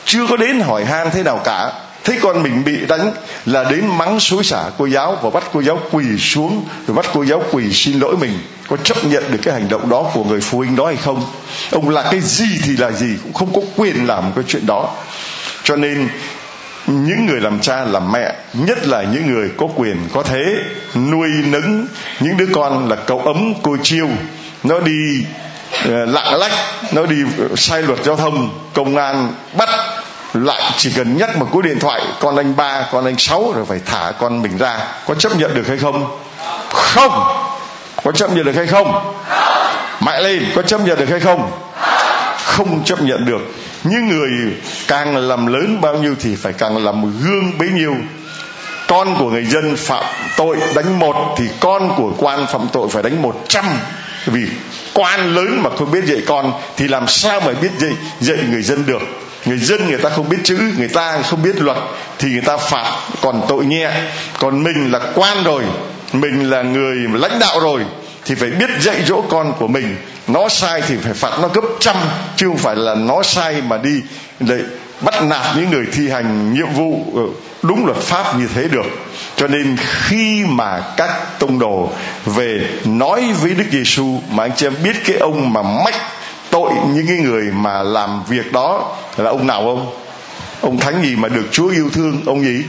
Chưa 0.04 0.26
có 0.26 0.36
đến 0.36 0.60
hỏi 0.60 0.84
han 0.84 1.10
thế 1.12 1.22
nào 1.22 1.40
cả. 1.44 1.72
Thấy 2.04 2.18
con 2.22 2.42
mình 2.42 2.64
bị 2.64 2.86
đánh 2.88 3.12
là 3.46 3.64
đến 3.64 3.86
mắng 3.98 4.20
xối 4.20 4.44
xả 4.44 4.64
cô 4.78 4.86
giáo 4.86 5.18
và 5.22 5.30
bắt 5.30 5.42
cô 5.52 5.62
giáo 5.62 5.80
quỳ 5.90 6.04
xuống, 6.18 6.64
rồi 6.86 6.94
bắt 6.94 7.06
cô 7.12 7.24
giáo 7.24 7.42
quỳ 7.52 7.72
xin 7.72 8.00
lỗi 8.00 8.16
mình. 8.16 8.38
Có 8.68 8.76
chấp 8.76 9.04
nhận 9.04 9.24
được 9.32 9.38
cái 9.42 9.54
hành 9.54 9.68
động 9.68 9.88
đó 9.88 10.10
của 10.14 10.24
người 10.24 10.40
phụ 10.40 10.58
huynh 10.58 10.76
đó 10.76 10.86
hay 10.86 10.96
không? 10.96 11.24
Ông 11.70 11.88
là 11.88 12.02
cái 12.02 12.20
gì 12.20 12.58
thì 12.64 12.76
là 12.76 12.90
gì, 12.90 13.08
cũng 13.22 13.32
không 13.32 13.52
có 13.54 13.60
quyền 13.76 14.06
làm 14.06 14.32
cái 14.34 14.44
chuyện 14.48 14.66
đó. 14.66 14.94
Cho 15.62 15.76
nên 15.76 16.08
những 16.86 17.26
người 17.26 17.40
làm 17.40 17.60
cha 17.60 17.84
làm 17.84 18.12
mẹ 18.12 18.34
nhất 18.52 18.86
là 18.86 19.02
những 19.02 19.26
người 19.26 19.50
có 19.56 19.66
quyền 19.76 19.96
có 20.14 20.22
thế 20.22 20.44
nuôi 20.94 21.28
nấng 21.28 21.86
những 22.20 22.36
đứa 22.36 22.46
con 22.54 22.88
là 22.88 22.96
cậu 22.96 23.18
ấm 23.18 23.54
cô 23.62 23.76
chiêu. 23.82 24.08
Nó 24.64 24.80
đi 24.80 25.26
uh, 25.88 26.08
lạng 26.08 26.34
lách 26.34 26.52
nó 26.92 27.06
đi 27.06 27.16
ờ, 27.38 27.48
sai 27.56 27.82
luật 27.82 28.04
giao 28.04 28.16
thông 28.16 28.50
công 28.74 28.96
an 28.96 29.32
bắt 29.56 29.68
lại 30.34 30.62
chỉ 30.76 30.92
cần 30.96 31.16
nhắc 31.16 31.36
một 31.36 31.46
cú 31.52 31.62
điện 31.62 31.78
thoại 31.78 32.02
con 32.20 32.36
anh 32.36 32.56
ba 32.56 32.86
con 32.92 33.04
anh 33.04 33.18
sáu 33.18 33.52
rồi 33.56 33.64
phải 33.64 33.80
thả 33.86 34.12
con 34.18 34.42
mình 34.42 34.58
ra. 34.58 34.78
Có 35.06 35.14
chấp 35.14 35.36
nhận 35.36 35.54
được 35.54 35.68
hay 35.68 35.78
không? 35.78 36.18
Không. 36.70 37.12
Có 38.04 38.12
chấp 38.12 38.30
nhận 38.32 38.44
được 38.44 38.56
hay 38.56 38.66
không? 38.66 39.14
Mạnh 40.00 40.22
lên 40.22 40.44
có 40.54 40.62
chấp 40.62 40.80
nhận 40.80 40.98
được 40.98 41.08
hay 41.08 41.20
không? 41.20 41.50
Không 42.44 42.84
chấp 42.84 43.02
nhận 43.02 43.24
được 43.24 43.40
những 43.90 44.08
người 44.08 44.30
càng 44.88 45.16
làm 45.16 45.46
lớn 45.46 45.80
bao 45.80 45.94
nhiêu 45.94 46.14
thì 46.20 46.36
phải 46.36 46.52
càng 46.52 46.84
làm 46.84 47.20
gương 47.20 47.58
bấy 47.58 47.68
nhiêu. 47.68 47.96
Con 48.88 49.16
của 49.18 49.30
người 49.30 49.44
dân 49.44 49.76
phạm 49.76 50.04
tội 50.36 50.56
đánh 50.74 50.98
một 50.98 51.34
thì 51.38 51.44
con 51.60 51.94
của 51.96 52.12
quan 52.18 52.46
phạm 52.46 52.68
tội 52.72 52.88
phải 52.88 53.02
đánh 53.02 53.22
một 53.22 53.44
trăm. 53.48 53.64
Vì 54.26 54.46
quan 54.94 55.34
lớn 55.34 55.62
mà 55.62 55.70
không 55.78 55.90
biết 55.90 56.04
dạy 56.04 56.22
con 56.26 56.52
thì 56.76 56.88
làm 56.88 57.08
sao 57.08 57.40
mà 57.40 57.52
biết 57.52 57.70
dạy 57.78 57.92
dạy 58.20 58.38
người 58.50 58.62
dân 58.62 58.86
được? 58.86 59.02
Người 59.44 59.58
dân 59.58 59.88
người 59.88 59.98
ta 59.98 60.10
không 60.10 60.28
biết 60.28 60.38
chữ, 60.44 60.58
người 60.78 60.88
ta 60.88 61.22
không 61.22 61.42
biết 61.42 61.62
luật 61.62 61.76
thì 62.18 62.28
người 62.28 62.40
ta 62.40 62.56
phạt 62.56 63.00
còn 63.20 63.42
tội 63.48 63.66
nhẹ, 63.66 63.90
còn 64.38 64.62
mình 64.62 64.92
là 64.92 65.00
quan 65.14 65.44
rồi, 65.44 65.62
mình 66.12 66.50
là 66.50 66.62
người 66.62 66.96
lãnh 67.12 67.38
đạo 67.38 67.60
rồi 67.60 67.84
thì 68.26 68.34
phải 68.34 68.50
biết 68.50 68.70
dạy 68.80 69.02
dỗ 69.06 69.22
con 69.28 69.52
của 69.58 69.68
mình. 69.68 69.96
Nó 70.28 70.48
sai 70.48 70.82
thì 70.88 70.96
phải 70.96 71.14
phạt 71.14 71.38
nó 71.42 71.48
gấp 71.48 71.64
trăm, 71.80 71.96
chứ 72.36 72.46
không 72.46 72.56
phải 72.56 72.76
là 72.76 72.94
nó 72.94 73.22
sai 73.22 73.62
mà 73.66 73.78
đi 73.78 74.02
để 74.40 74.58
bắt 75.00 75.22
nạt 75.22 75.56
những 75.56 75.70
người 75.70 75.86
thi 75.92 76.08
hành 76.08 76.54
nhiệm 76.54 76.68
vụ 76.72 77.06
ờ, 77.14 77.22
đúng 77.62 77.86
luật 77.86 77.98
pháp 77.98 78.38
như 78.38 78.48
thế 78.54 78.68
được. 78.68 78.86
Cho 79.36 79.46
nên 79.46 79.76
khi 79.76 80.44
mà 80.48 80.82
các 80.96 81.38
tông 81.38 81.58
đồ 81.58 81.90
về 82.24 82.68
nói 82.84 83.32
với 83.42 83.54
Đức 83.54 83.64
Giêsu 83.70 84.20
mà 84.30 84.44
anh 84.44 84.52
chị 84.56 84.66
em 84.66 84.74
biết 84.84 84.96
cái 85.04 85.16
ông 85.16 85.52
mà 85.52 85.62
mách 85.62 85.96
tội 86.50 86.72
những 86.88 87.06
cái 87.06 87.16
người 87.16 87.50
mà 87.52 87.82
làm 87.82 88.24
việc 88.28 88.52
đó 88.52 88.96
là 89.16 89.30
ông 89.30 89.46
nào 89.46 89.62
không? 89.62 89.96
Ông 90.60 90.78
thánh 90.78 91.02
gì 91.02 91.16
mà 91.16 91.28
được 91.28 91.46
Chúa 91.52 91.68
yêu 91.68 91.90
thương, 91.92 92.22
ông 92.26 92.44
gì? 92.44 92.64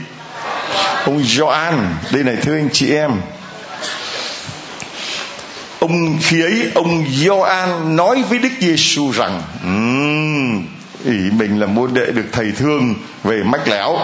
Ông 1.05 1.23
Gioan. 1.23 1.95
Đây 2.11 2.23
này, 2.23 2.35
thưa 2.41 2.55
anh 2.55 2.69
chị 2.73 2.93
em 2.93 3.11
ông 5.79 6.17
khi 6.22 6.41
ấy 6.41 6.72
ông 6.75 7.05
Gioan 7.12 7.96
nói 7.96 8.24
với 8.29 8.39
Đức 8.39 8.50
Giêsu 8.60 9.12
rằng 9.12 9.41
um, 9.63 10.65
ý 11.05 11.31
mình 11.31 11.60
là 11.60 11.67
môn 11.67 11.93
đệ 11.93 12.05
được 12.05 12.25
thầy 12.31 12.51
thương 12.51 12.96
về 13.24 13.43
mách 13.43 13.67
lẻo. 13.67 13.98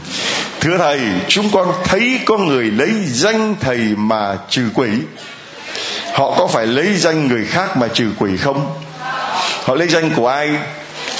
Thưa 0.60 0.78
thầy 0.78 1.00
chúng 1.28 1.50
con 1.50 1.72
thấy 1.84 2.20
có 2.24 2.38
người 2.38 2.64
lấy 2.64 2.90
danh 3.06 3.54
thầy 3.60 3.78
mà 3.78 4.38
trừ 4.50 4.62
quỷ. 4.74 4.88
Họ 6.12 6.34
có 6.38 6.46
phải 6.46 6.66
lấy 6.66 6.96
danh 6.96 7.28
người 7.28 7.44
khác 7.44 7.76
mà 7.76 7.88
trừ 7.88 8.06
quỷ 8.18 8.36
không? 8.36 8.74
Họ 9.64 9.74
lấy 9.74 9.88
danh 9.88 10.10
của 10.16 10.28
ai? 10.28 10.50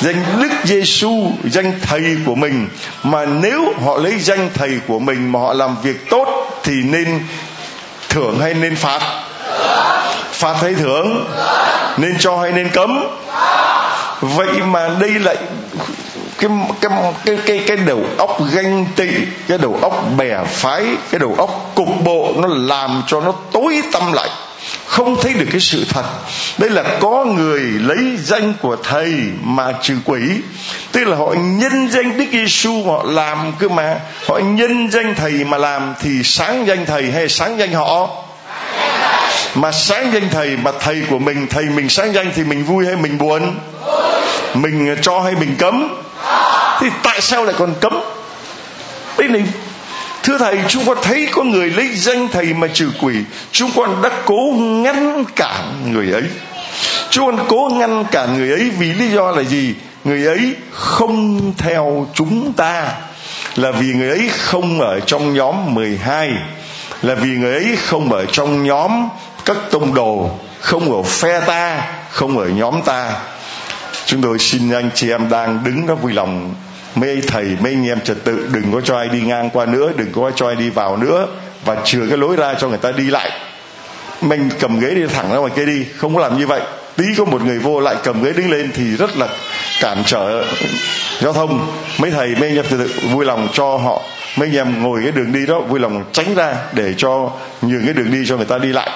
Danh 0.00 0.24
Đức 0.40 0.52
Giêsu 0.64 1.32
danh 1.44 1.72
thầy 1.82 2.16
của 2.26 2.34
mình. 2.34 2.68
Mà 3.02 3.26
nếu 3.26 3.74
họ 3.84 3.96
lấy 3.96 4.18
danh 4.18 4.50
thầy 4.54 4.80
của 4.86 4.98
mình 4.98 5.32
mà 5.32 5.40
họ 5.40 5.52
làm 5.52 5.76
việc 5.82 6.10
tốt 6.10 6.60
thì 6.64 6.72
nên 6.72 7.20
thưởng 8.08 8.40
hay 8.40 8.54
nên 8.54 8.76
phạt? 8.76 9.21
Phạt 10.42 10.62
hay 10.62 10.74
thưởng, 10.74 11.26
nên 11.96 12.16
cho 12.18 12.38
hay 12.38 12.52
nên 12.52 12.68
cấm. 12.68 13.04
Vậy 14.20 14.62
mà 14.66 14.88
đây 15.00 15.10
lại, 15.10 15.36
cái 16.38 16.50
cái 16.80 16.90
cái 17.24 17.36
cái 17.46 17.64
cái 17.66 17.76
đầu 17.76 18.04
óc 18.18 18.38
ganh 18.52 18.86
tị, 18.96 19.08
cái 19.48 19.58
đầu 19.58 19.78
óc 19.82 20.04
bè 20.16 20.44
phái, 20.46 20.84
cái 21.10 21.18
đầu 21.18 21.34
óc 21.38 21.72
cục 21.74 21.88
bộ, 22.04 22.32
nó 22.36 22.48
làm 22.48 23.02
cho 23.06 23.20
nó 23.20 23.32
tối 23.52 23.82
tâm 23.92 24.12
lại. 24.12 24.28
Không 24.86 25.16
thấy 25.22 25.34
được 25.34 25.46
cái 25.50 25.60
sự 25.60 25.84
thật. 25.88 26.04
Đây 26.58 26.70
là 26.70 26.84
có 27.00 27.24
người 27.24 27.60
lấy 27.60 28.16
danh 28.22 28.54
của 28.60 28.76
thầy 28.84 29.14
mà 29.42 29.72
trừ 29.82 29.94
quỷ. 30.04 30.20
Tức 30.92 31.04
là 31.04 31.16
họ 31.16 31.34
nhân 31.38 31.88
danh 31.90 32.18
Đức 32.18 32.24
Giêsu 32.32 32.82
họ 32.82 33.02
làm 33.06 33.52
cơ 33.58 33.68
mà. 33.68 33.96
Họ 34.28 34.38
nhân 34.38 34.90
danh 34.90 35.14
thầy 35.14 35.32
mà 35.32 35.58
làm, 35.58 35.94
thì 36.00 36.10
sáng 36.24 36.66
danh 36.66 36.86
thầy 36.86 37.10
hay 37.10 37.28
sáng 37.28 37.58
danh 37.58 37.72
họ? 37.72 38.08
Mà 39.54 39.72
sáng 39.72 40.12
danh 40.12 40.28
thầy, 40.30 40.56
mà 40.56 40.72
thầy 40.80 41.02
của 41.10 41.18
mình, 41.18 41.46
thầy 41.50 41.64
mình 41.64 41.88
sáng 41.88 42.14
danh 42.14 42.30
thì 42.34 42.44
mình 42.44 42.64
vui 42.64 42.86
hay 42.86 42.96
mình 42.96 43.18
buồn? 43.18 43.54
Mình 44.54 44.96
cho 45.02 45.20
hay 45.20 45.34
mình 45.34 45.54
cấm? 45.58 45.88
Thì 46.80 46.86
tại 47.02 47.20
sao 47.20 47.44
lại 47.44 47.54
còn 47.58 47.74
cấm? 47.80 48.00
Đây 49.18 49.28
này, 49.28 49.42
thưa 50.22 50.38
thầy, 50.38 50.58
chúng 50.68 50.84
con 50.86 50.98
thấy 51.02 51.28
có 51.32 51.42
người 51.42 51.70
lấy 51.70 51.88
danh 51.94 52.28
thầy 52.28 52.54
mà 52.54 52.66
trừ 52.74 52.90
quỷ. 53.00 53.14
Chúng 53.52 53.70
con 53.76 54.02
đã 54.02 54.10
cố 54.24 54.54
ngăn 54.58 55.24
cản 55.36 55.92
người 55.92 56.12
ấy. 56.12 56.24
Chúng 57.10 57.26
con 57.26 57.46
cố 57.48 57.70
ngăn 57.72 58.04
cản 58.04 58.38
người 58.38 58.50
ấy 58.50 58.70
vì 58.78 58.92
lý 58.92 59.08
do 59.08 59.30
là 59.30 59.42
gì? 59.42 59.74
Người 60.04 60.26
ấy 60.26 60.54
không 60.70 61.40
theo 61.58 62.06
chúng 62.14 62.52
ta. 62.52 62.88
Là 63.56 63.70
vì 63.70 63.86
người 63.86 64.10
ấy 64.10 64.30
không 64.38 64.80
ở 64.80 65.00
trong 65.00 65.34
nhóm 65.34 65.74
12 65.74 66.30
là 67.02 67.14
vì 67.14 67.28
người 67.28 67.52
ấy 67.52 67.76
không 67.86 68.12
ở 68.12 68.26
trong 68.32 68.64
nhóm 68.64 69.08
các 69.44 69.56
tông 69.70 69.94
đồ 69.94 70.30
không 70.60 70.96
ở 70.96 71.02
phe 71.02 71.40
ta, 71.40 71.86
không 72.10 72.38
ở 72.38 72.48
nhóm 72.48 72.82
ta. 72.84 73.12
Chúng 74.06 74.22
tôi 74.22 74.38
xin 74.38 74.70
anh 74.70 74.90
chị 74.94 75.10
em 75.10 75.30
đang 75.30 75.64
đứng 75.64 75.86
đó 75.86 75.94
vui 75.94 76.12
lòng 76.12 76.54
mấy 76.94 77.22
thầy 77.26 77.44
mấy 77.60 77.72
anh 77.72 77.86
em 77.86 78.00
trật 78.00 78.24
tự, 78.24 78.48
đừng 78.52 78.72
có 78.72 78.80
cho 78.80 78.96
ai 78.96 79.08
đi 79.08 79.20
ngang 79.20 79.50
qua 79.50 79.66
nữa, 79.66 79.90
đừng 79.96 80.12
có 80.12 80.30
cho 80.36 80.46
ai 80.46 80.56
đi 80.56 80.70
vào 80.70 80.96
nữa, 80.96 81.26
và 81.64 81.76
chừa 81.84 82.06
cái 82.08 82.18
lối 82.18 82.36
ra 82.36 82.54
cho 82.54 82.68
người 82.68 82.78
ta 82.78 82.92
đi 82.92 83.04
lại. 83.04 83.30
Mình 84.20 84.48
cầm 84.60 84.80
ghế 84.80 84.90
đi 84.94 85.06
thẳng 85.06 85.32
ra 85.32 85.36
ngoài 85.36 85.52
kia 85.56 85.64
đi, 85.64 85.86
không 85.96 86.14
có 86.14 86.20
làm 86.20 86.38
như 86.38 86.46
vậy. 86.46 86.60
Tí 86.96 87.04
có 87.18 87.24
một 87.24 87.42
người 87.42 87.58
vô 87.58 87.80
lại 87.80 87.96
cầm 88.04 88.24
ghế 88.24 88.32
đứng 88.32 88.50
lên 88.50 88.70
thì 88.74 88.84
rất 88.96 89.16
là 89.16 89.28
cản 89.80 90.02
trở 90.06 90.44
giao 91.20 91.32
thông. 91.32 91.70
Mấy 91.98 92.10
thầy, 92.10 92.28
mấy 92.28 92.48
anh 92.48 92.56
em 92.56 92.64
trật 92.70 92.78
tự 92.78 92.90
vui 93.12 93.24
lòng 93.24 93.48
cho 93.52 93.76
họ. 93.76 94.02
Mấy 94.36 94.48
anh 94.48 94.56
em 94.56 94.82
ngồi 94.82 95.00
cái 95.02 95.12
đường 95.12 95.32
đi 95.32 95.46
đó 95.46 95.60
vui 95.60 95.80
lòng 95.80 96.04
tránh 96.12 96.34
ra 96.34 96.54
để 96.72 96.94
cho 96.96 97.30
nhường 97.62 97.84
cái 97.84 97.94
đường 97.94 98.12
đi 98.12 98.18
cho 98.26 98.36
người 98.36 98.46
ta 98.46 98.58
đi 98.58 98.68
lại 98.68 98.90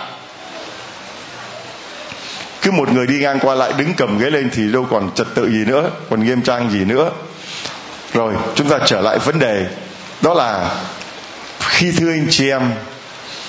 cứ 2.67 2.73
một 2.73 2.93
người 2.93 3.07
đi 3.07 3.19
ngang 3.19 3.39
qua 3.43 3.55
lại, 3.55 3.73
đứng 3.79 3.95
cầm 3.97 4.19
ghế 4.19 4.31
lên 4.31 4.51
thì 4.53 4.73
đâu 4.73 4.87
còn 4.91 5.11
trật 5.15 5.27
tự 5.35 5.51
gì 5.51 5.65
nữa, 5.65 5.91
còn 6.11 6.25
nghiêm 6.25 6.43
trang 6.43 6.71
gì 6.71 6.85
nữa. 6.85 7.11
Rồi, 8.15 8.35
chúng 8.55 8.69
ta 8.69 8.79
trở 8.87 9.01
lại 9.01 9.19
vấn 9.19 9.39
đề. 9.39 9.67
Đó 10.23 10.35
là 10.35 10.77
khi 11.61 11.93
thưa 11.93 12.11
anh 12.11 12.27
chị 12.31 12.51
em, 12.51 12.63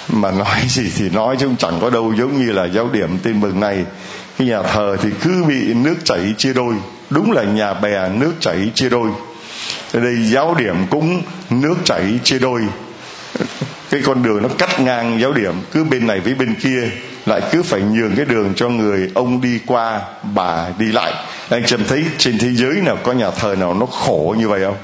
mà 0.09 0.31
nói 0.31 0.61
gì 0.67 0.91
thì 0.97 1.09
nói 1.09 1.35
chứ 1.39 1.49
chẳng 1.59 1.79
có 1.81 1.89
đâu, 1.89 2.13
giống 2.17 2.45
như 2.45 2.51
là 2.51 2.65
giáo 2.65 2.89
điểm 2.93 3.17
tin 3.23 3.39
mừng 3.39 3.59
này. 3.59 3.85
Cái 4.37 4.47
nhà 4.47 4.61
thờ 4.61 4.97
thì 5.01 5.09
cứ 5.23 5.43
bị 5.43 5.73
nước 5.73 5.95
chảy 6.03 6.33
chia 6.37 6.53
đôi. 6.53 6.73
Đúng 7.09 7.31
là 7.31 7.43
nhà 7.43 7.73
bè 7.73 8.09
nước 8.09 8.33
chảy 8.39 8.71
chia 8.73 8.89
đôi. 8.89 9.09
Ở 9.93 9.99
đây 9.99 10.15
giáo 10.23 10.55
điểm 10.59 10.75
cũng 10.89 11.21
nước 11.49 11.75
chảy 11.83 12.03
chia 12.23 12.39
đôi. 12.39 12.61
Cái 13.89 14.01
con 14.05 14.23
đường 14.23 14.43
nó 14.43 14.49
cắt 14.57 14.79
ngang 14.79 15.19
giáo 15.21 15.33
điểm, 15.33 15.53
cứ 15.71 15.83
bên 15.83 16.07
này 16.07 16.19
với 16.19 16.35
bên 16.35 16.55
kia 16.55 16.89
lại 17.27 17.41
cứ 17.51 17.63
phải 17.63 17.81
nhường 17.81 18.15
cái 18.15 18.25
đường 18.25 18.53
cho 18.55 18.69
người 18.69 19.11
ông 19.15 19.41
đi 19.41 19.59
qua, 19.65 20.01
bà 20.23 20.65
đi 20.77 20.85
lại. 20.85 21.13
Anh 21.49 21.65
trầm 21.65 21.85
thấy 21.87 22.05
trên 22.17 22.39
thế 22.39 22.47
giới 22.53 22.75
nào 22.75 22.97
có 23.03 23.11
nhà 23.11 23.31
thờ 23.31 23.55
nào 23.59 23.73
nó 23.73 23.85
khổ 23.85 24.35
như 24.37 24.49
vậy 24.49 24.61
không? 24.65 24.77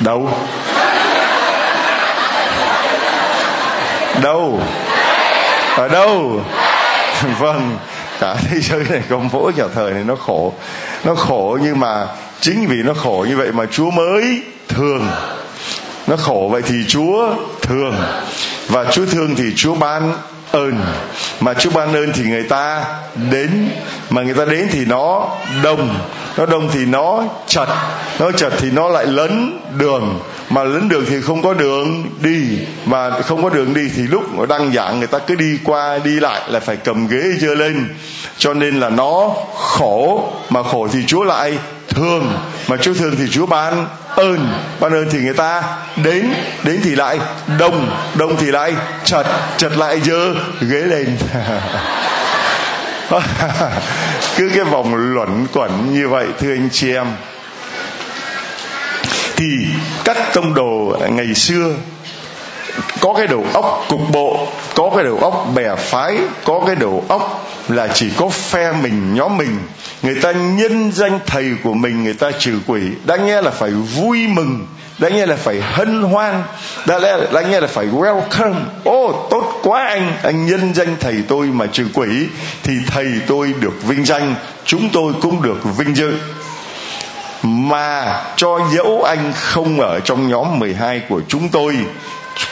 Đâu? 0.00 0.30
Đâu? 4.22 4.60
Ở 5.76 5.88
đâu? 5.88 6.40
Vâng 7.38 7.78
cả 8.20 8.36
thế 8.50 8.60
giới 8.60 8.84
này 8.90 9.02
có 9.10 9.18
mỗi 9.32 9.52
nhà 9.56 9.64
thờ 9.74 9.90
này 9.94 10.04
nó 10.04 10.16
khổ. 10.16 10.52
Nó 11.04 11.14
khổ 11.14 11.58
nhưng 11.62 11.80
mà 11.80 12.06
chính 12.40 12.66
vì 12.66 12.82
nó 12.82 12.94
khổ 12.94 13.26
như 13.28 13.36
vậy 13.36 13.52
mà 13.52 13.66
chúa 13.70 13.90
mới 13.90 14.42
thường 14.68 15.08
nó 16.06 16.16
khổ 16.16 16.48
vậy 16.52 16.62
thì 16.66 16.74
chúa 16.88 17.34
thương. 17.62 17.94
Và 18.68 18.84
chúa 18.84 19.06
thương 19.06 19.34
thì 19.36 19.44
chúa 19.56 19.74
ban 19.74 20.14
ơn. 20.52 20.80
Mà 21.40 21.54
chúa 21.54 21.70
ban 21.70 21.94
ơn 21.94 22.12
thì 22.12 22.24
người 22.24 22.42
ta 22.42 22.84
đến. 23.30 23.70
Mà 24.10 24.22
người 24.22 24.34
ta 24.34 24.44
đến 24.44 24.68
thì 24.72 24.84
nó 24.84 25.28
đông. 25.62 25.98
Nó 26.36 26.46
đông 26.46 26.68
thì 26.72 26.86
nó 26.86 27.24
chật. 27.46 27.68
Nó 28.18 28.32
chật 28.32 28.52
thì 28.58 28.70
nó 28.70 28.88
lại 28.88 29.06
lấn 29.06 29.60
đường. 29.78 30.20
Mà 30.50 30.64
lấn 30.64 30.88
đường 30.88 31.04
thì 31.08 31.20
không 31.20 31.42
có 31.42 31.54
đường 31.54 32.04
đi. 32.20 32.58
Mà 32.84 33.10
không 33.10 33.42
có 33.42 33.48
đường 33.48 33.74
đi 33.74 33.88
thì 33.96 34.02
lúc 34.02 34.38
nó 34.38 34.46
đăng 34.46 34.72
giảng, 34.72 34.98
người 34.98 35.06
ta 35.06 35.18
cứ 35.18 35.34
đi 35.34 35.58
qua, 35.64 35.98
đi 35.98 36.20
lại 36.20 36.40
là 36.48 36.60
phải 36.60 36.76
cầm 36.76 37.06
ghế 37.06 37.22
dơ 37.38 37.54
lên. 37.54 37.94
Cho 38.38 38.54
nên 38.54 38.80
là 38.80 38.90
nó 38.90 39.30
khổ. 39.56 40.28
Mà 40.48 40.62
khổ 40.62 40.88
thì 40.92 40.98
chúa 41.06 41.24
lại 41.24 41.58
thường 41.90 42.38
mà 42.68 42.76
chúa 42.76 42.94
thường 42.94 43.14
thì 43.18 43.24
chúa 43.30 43.46
ban 43.46 43.86
ơn 44.16 44.52
ban 44.80 44.92
ơn 44.92 45.08
thì 45.10 45.18
người 45.18 45.34
ta 45.34 45.62
đến 45.96 46.34
đến 46.62 46.80
thì 46.84 46.94
lại 46.94 47.18
đông 47.58 47.90
đông 48.14 48.36
thì 48.36 48.46
lại 48.46 48.74
chật 49.04 49.26
chật 49.56 49.76
lại 49.76 50.00
dơ, 50.00 50.34
ghế 50.60 50.80
lên. 50.80 51.16
Cứ 54.36 54.50
cái 54.54 54.64
vòng 54.64 54.94
luẩn 54.94 55.46
quẩn 55.52 55.94
như 55.94 56.08
vậy, 56.08 56.26
thưa 56.40 56.52
anh 56.52 56.68
chị 56.72 56.94
em. 56.94 57.06
Thì 59.36 59.46
các 60.04 60.16
tông 60.34 60.54
đồ 60.54 60.96
ngày 61.08 61.34
xưa 61.34 61.74
có 63.00 63.14
cái 63.14 63.26
đầu 63.26 63.46
óc 63.52 63.84
cục 63.88 64.00
bộ, 64.12 64.46
có 64.74 64.90
cái 64.94 65.04
đầu 65.04 65.18
óc 65.18 65.46
bè 65.54 65.74
phái, 65.76 66.18
có 66.44 66.62
cái 66.66 66.76
đầu 66.76 67.04
óc 67.08 67.49
là 67.72 67.88
chỉ 67.94 68.10
có 68.16 68.28
phe 68.28 68.72
mình 68.72 69.14
nhóm 69.14 69.36
mình. 69.36 69.58
Người 70.02 70.14
ta 70.22 70.32
nhân 70.32 70.92
danh 70.92 71.18
thầy 71.26 71.50
của 71.64 71.74
mình 71.74 72.04
người 72.04 72.14
ta 72.14 72.30
trừ 72.38 72.58
quỷ. 72.66 72.80
Đáng 73.04 73.26
nghe 73.26 73.42
là 73.42 73.50
phải 73.50 73.70
vui 73.70 74.26
mừng 74.28 74.66
đáng 75.00 75.16
nghe 75.16 75.26
là 75.26 75.36
phải 75.36 75.60
hân 75.60 76.02
hoan 76.02 76.42
đã 76.86 76.98
lẽ 76.98 77.16
đáng 77.32 77.50
nghe 77.50 77.60
là 77.60 77.66
phải 77.66 77.86
welcome. 77.86 78.54
Ô 78.84 79.06
oh, 79.06 79.30
tốt 79.30 79.60
quá 79.62 79.86
anh 79.88 80.12
anh 80.22 80.46
nhân 80.46 80.74
danh 80.74 80.96
thầy 81.00 81.22
tôi 81.28 81.46
mà 81.46 81.66
trừ 81.66 81.86
quỷ 81.94 82.08
thì 82.62 82.72
thầy 82.86 83.06
tôi 83.26 83.54
được 83.60 83.82
vinh 83.82 84.04
danh 84.04 84.34
chúng 84.64 84.88
tôi 84.92 85.12
cũng 85.20 85.42
được 85.42 85.76
vinh 85.76 85.96
dự 85.96 86.12
mà 87.42 88.22
cho 88.36 88.58
dẫu 88.74 89.02
anh 89.02 89.32
không 89.34 89.80
ở 89.80 90.00
trong 90.00 90.28
nhóm 90.28 90.58
12 90.58 91.02
của 91.08 91.20
chúng 91.28 91.48
tôi, 91.48 91.76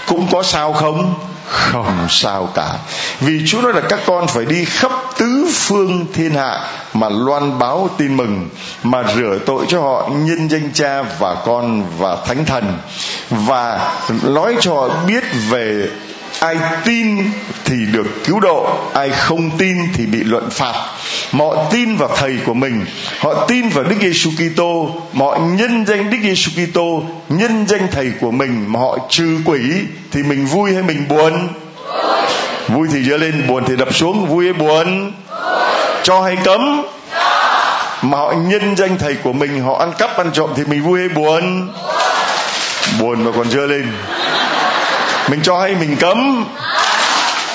cũng 0.07 0.29
có 0.33 0.43
sao 0.43 0.73
không? 0.73 1.15
Không 1.49 2.07
sao 2.09 2.49
cả. 2.55 2.75
Vì 3.21 3.43
chúa 3.47 3.61
nói 3.61 3.73
là 3.73 3.81
các 3.81 4.01
con 4.07 4.27
phải 4.27 4.45
đi 4.45 4.65
khắp 4.65 4.93
tứ 5.19 5.51
phương 5.55 6.07
thiên 6.15 6.35
hạ 6.35 6.61
mà 6.95 7.09
loan 7.09 7.59
báo 7.59 7.91
tin 7.97 8.17
mừng, 8.17 8.49
mà 8.83 9.05
rửa 9.17 9.39
tội 9.47 9.67
cho 9.69 9.81
họ 9.81 10.09
nhân 10.09 10.49
danh 10.51 10.71
cha 10.75 11.03
và 11.03 11.35
con 11.35 11.85
và 11.99 12.17
thánh 12.27 12.45
thần. 12.45 12.79
Và 13.31 13.93
nói 14.23 14.57
cho 14.61 14.75
họ 14.75 14.89
biết 15.07 15.25
về 15.51 15.89
ai 16.41 16.57
tin 16.85 17.31
thì 17.65 17.77
được 17.93 18.07
cứu 18.25 18.41
độ, 18.41 18.79
ai 18.95 19.11
không 19.11 19.51
tin 19.59 19.77
thì 19.95 20.07
bị 20.07 20.19
luận 20.25 20.51
phạt. 20.51 20.75
Họ 21.33 21.65
tin 21.71 21.97
vào 21.97 22.09
thầy 22.17 22.37
của 22.47 22.55
mình, 22.55 22.87
họ 23.19 23.47
tin 23.49 23.69
vào 23.69 23.85
Đức 23.85 23.97
Giêsu 24.01 24.31
Kitô 24.31 24.91
họ 25.19 25.39
nhân 25.39 25.87
danh 25.87 26.11
Đức 26.11 26.19
Giêsu 26.23 26.51
Kitô, 26.51 27.03
nhân 27.29 27.67
danh 27.69 27.89
thầy 27.93 28.11
của 28.21 28.31
mình, 28.31 28.65
mà 28.69 28.81
họ 28.81 28.99
trừ 29.11 29.39
quỷ 29.45 29.61
thì 30.13 30.23
mình 30.23 30.47
vui 30.47 30.75
hay 30.75 30.83
mình 30.83 31.09
buồn? 31.09 31.49
Vui 32.69 32.89
thì 32.93 33.05
dơ 33.05 33.17
lên, 33.17 33.47
buồn 33.49 33.65
thì 33.67 33.77
đập 33.77 33.95
xuống, 33.95 34.27
vui 34.27 34.45
hay 34.45 34.53
buồn? 34.53 35.13
Cho 36.03 36.23
hay 36.23 36.37
cấm? 36.45 36.83
Mà 38.03 38.19
họ 38.19 38.33
nhân 38.33 38.77
danh 38.77 38.99
thầy 38.99 39.15
của 39.15 39.33
mình, 39.33 39.61
họ 39.61 39.79
ăn 39.79 39.93
cắp 39.99 40.17
ăn 40.17 40.31
trộm 40.33 40.51
thì 40.57 40.63
mình 40.65 40.83
vui 40.83 40.99
hay 41.01 41.09
buồn? 41.09 41.69
Buồn 43.01 43.25
mà 43.25 43.31
còn 43.37 43.51
dơ 43.51 43.67
lên 43.67 43.93
mình 45.31 45.41
cho 45.43 45.61
hay 45.61 45.75
mình 45.75 45.97
cấm. 45.97 46.45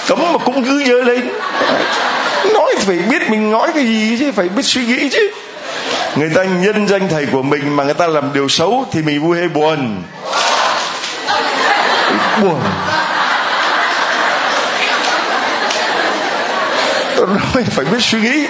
Cấm 0.07 0.33
mà 0.33 0.37
cũng 0.45 0.63
cứ 0.63 0.83
dơ 0.83 1.01
lên. 1.11 1.29
Nói 2.53 2.75
phải 2.79 2.95
biết 2.95 3.29
mình 3.29 3.51
nói 3.51 3.67
cái 3.73 3.85
gì 3.85 4.17
chứ, 4.19 4.31
phải 4.31 4.49
biết 4.49 4.63
suy 4.65 4.85
nghĩ 4.85 5.09
chứ. 5.09 5.31
Người 6.15 6.29
ta 6.35 6.43
nhân 6.43 6.87
danh 6.87 7.09
thầy 7.09 7.25
của 7.25 7.41
mình 7.41 7.75
mà 7.75 7.83
người 7.83 7.93
ta 7.93 8.07
làm 8.07 8.33
điều 8.33 8.49
xấu 8.49 8.85
thì 8.91 9.01
mình 9.01 9.21
vui 9.21 9.37
hay 9.37 9.47
buồn? 9.47 10.03
Buồn. 12.41 12.59
Tôi 17.15 17.27
nói 17.27 17.63
phải 17.71 17.85
biết 17.85 18.01
suy 18.01 18.21
nghĩ. 18.21 18.47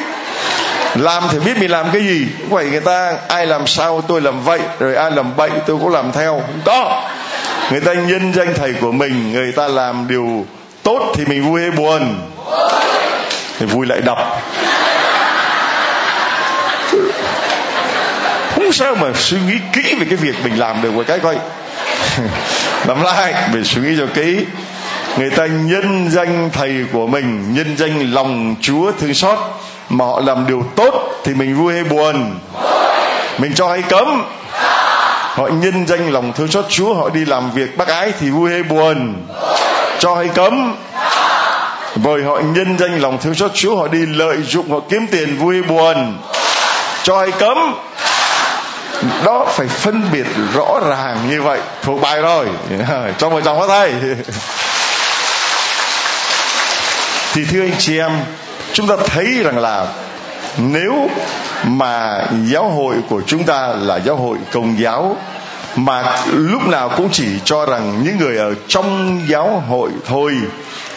Làm 0.96 1.24
thì 1.32 1.40
biết 1.40 1.58
mình 1.58 1.72
làm 1.72 1.86
cái 1.94 2.02
gì. 2.02 2.28
Vậy 2.50 2.66
người 2.66 2.82
ta, 2.82 3.14
ai 3.28 3.46
làm 3.46 3.68
sao 3.68 4.02
tôi 4.08 4.22
làm 4.22 4.44
vậy, 4.44 4.60
rồi 4.80 4.96
ai 4.96 5.12
làm 5.12 5.36
bậy 5.36 5.50
tôi 5.68 5.78
cũng 5.78 5.94
làm 5.94 6.12
theo. 6.12 6.42
Không 6.46 6.62
có 6.66 7.04
người 7.72 7.80
ta 7.80 7.94
nhân 7.94 8.34
danh 8.34 8.54
thầy 8.56 8.74
của 8.74 8.92
mình, 8.92 9.34
người 9.34 9.52
ta 9.52 9.68
làm 9.68 10.08
điều 10.08 10.46
tốt 10.84 11.14
thì 11.16 11.26
mình 11.26 11.52
vui 11.52 11.62
hay 11.62 11.72
buồn? 11.72 12.16
Thì 13.60 13.66
vui 13.66 13.86
lại 13.86 14.02
đọc 14.02 14.42
không 18.64 18.74
sao 18.74 18.96
mà 18.96 19.14
suy 19.16 19.38
nghĩ 19.48 19.54
kỹ 19.74 19.96
về 19.96 20.06
cái 20.10 20.18
việc 20.18 20.36
mình 20.44 20.60
làm 20.60 20.82
được 20.82 20.94
một 20.94 21.04
cái 21.08 21.20
coi. 21.20 21.36
Làm 22.88 23.04
lại, 23.04 23.34
mình 23.54 23.64
suy 23.64 23.82
nghĩ 23.82 23.96
cho 23.98 24.06
kỹ. 24.14 24.46
Người 25.18 25.30
ta 25.30 25.46
nhân 25.46 26.08
danh 26.12 26.50
thầy 26.54 26.86
của 26.94 27.08
mình, 27.08 27.54
nhân 27.54 27.78
danh 27.78 28.14
lòng 28.14 28.56
chúa 28.62 28.92
thương 28.92 29.14
xót, 29.14 29.38
mà 29.90 30.06
họ 30.06 30.22
làm 30.26 30.48
điều 30.48 30.66
tốt 30.76 31.22
thì 31.24 31.34
mình 31.34 31.56
vui 31.56 31.74
hay 31.74 31.84
buồn? 31.84 32.40
Mình 33.38 33.54
cho 33.56 33.70
hay 33.70 33.82
cấm 33.82 34.24
họ 35.34 35.48
nhân 35.48 35.88
danh 35.88 36.12
lòng 36.12 36.34
thương 36.34 36.48
xót 36.48 36.66
chúa, 36.70 36.94
họ 36.94 37.10
đi 37.10 37.26
làm 37.26 37.52
việc 37.52 37.78
bác 37.78 37.88
ái 37.88 38.14
thì 38.20 38.30
vui 38.30 38.52
hay 38.52 38.64
buồn? 38.64 39.28
Cho 40.00 40.16
hay 40.16 40.28
cấm? 40.28 40.76
Bởi 41.96 42.24
họ 42.24 42.40
nhân 42.40 42.78
danh 42.80 43.02
lòng 43.02 43.18
thương 43.22 43.36
xót 43.36 43.52
chúa, 43.54 43.76
họ 43.76 43.88
đi 43.88 44.06
lợi 44.06 44.38
dụng, 44.44 44.72
họ 44.72 44.80
kiếm 44.90 45.08
tiền 45.12 45.38
vui 45.38 45.56
hay 45.56 45.64
buồn? 45.64 46.18
Cho 47.04 47.20
hay 47.20 47.32
cấm? 47.32 47.76
Đó 49.24 49.46
phải 49.50 49.68
phân 49.68 50.02
biệt 50.12 50.26
rõ 50.54 50.80
ràng 50.90 51.18
như 51.30 51.42
vậy. 51.42 51.60
Thuộc 51.82 52.02
bài 52.02 52.22
rồi. 52.22 52.48
Trong 53.18 53.32
một 53.32 53.42
chồng 53.46 53.60
có 53.60 53.68
thầy 53.68 53.94
thì 57.34 57.46
thưa 57.46 57.62
anh 57.62 57.76
chị 57.80 57.98
em, 57.98 58.12
chúng 58.74 58.88
ta 58.88 58.96
thấy 59.06 59.26
rằng 59.44 59.58
là 59.58 59.88
nếu 60.58 61.10
mà 61.68 62.26
giáo 62.46 62.70
hội 62.70 62.96
của 63.10 63.22
chúng 63.28 63.44
ta 63.44 63.68
là 63.68 64.00
giáo 64.00 64.16
hội 64.16 64.38
công 64.52 64.80
giáo. 64.80 65.18
Mà 65.76 66.04
lúc 66.34 66.68
nào 66.68 66.90
cũng 66.98 67.10
chỉ 67.12 67.26
cho 67.46 67.66
rằng 67.66 68.04
những 68.04 68.18
người 68.18 68.38
ở 68.38 68.56
trong 68.68 69.20
giáo 69.28 69.64
hội 69.70 69.90
thôi 70.06 70.34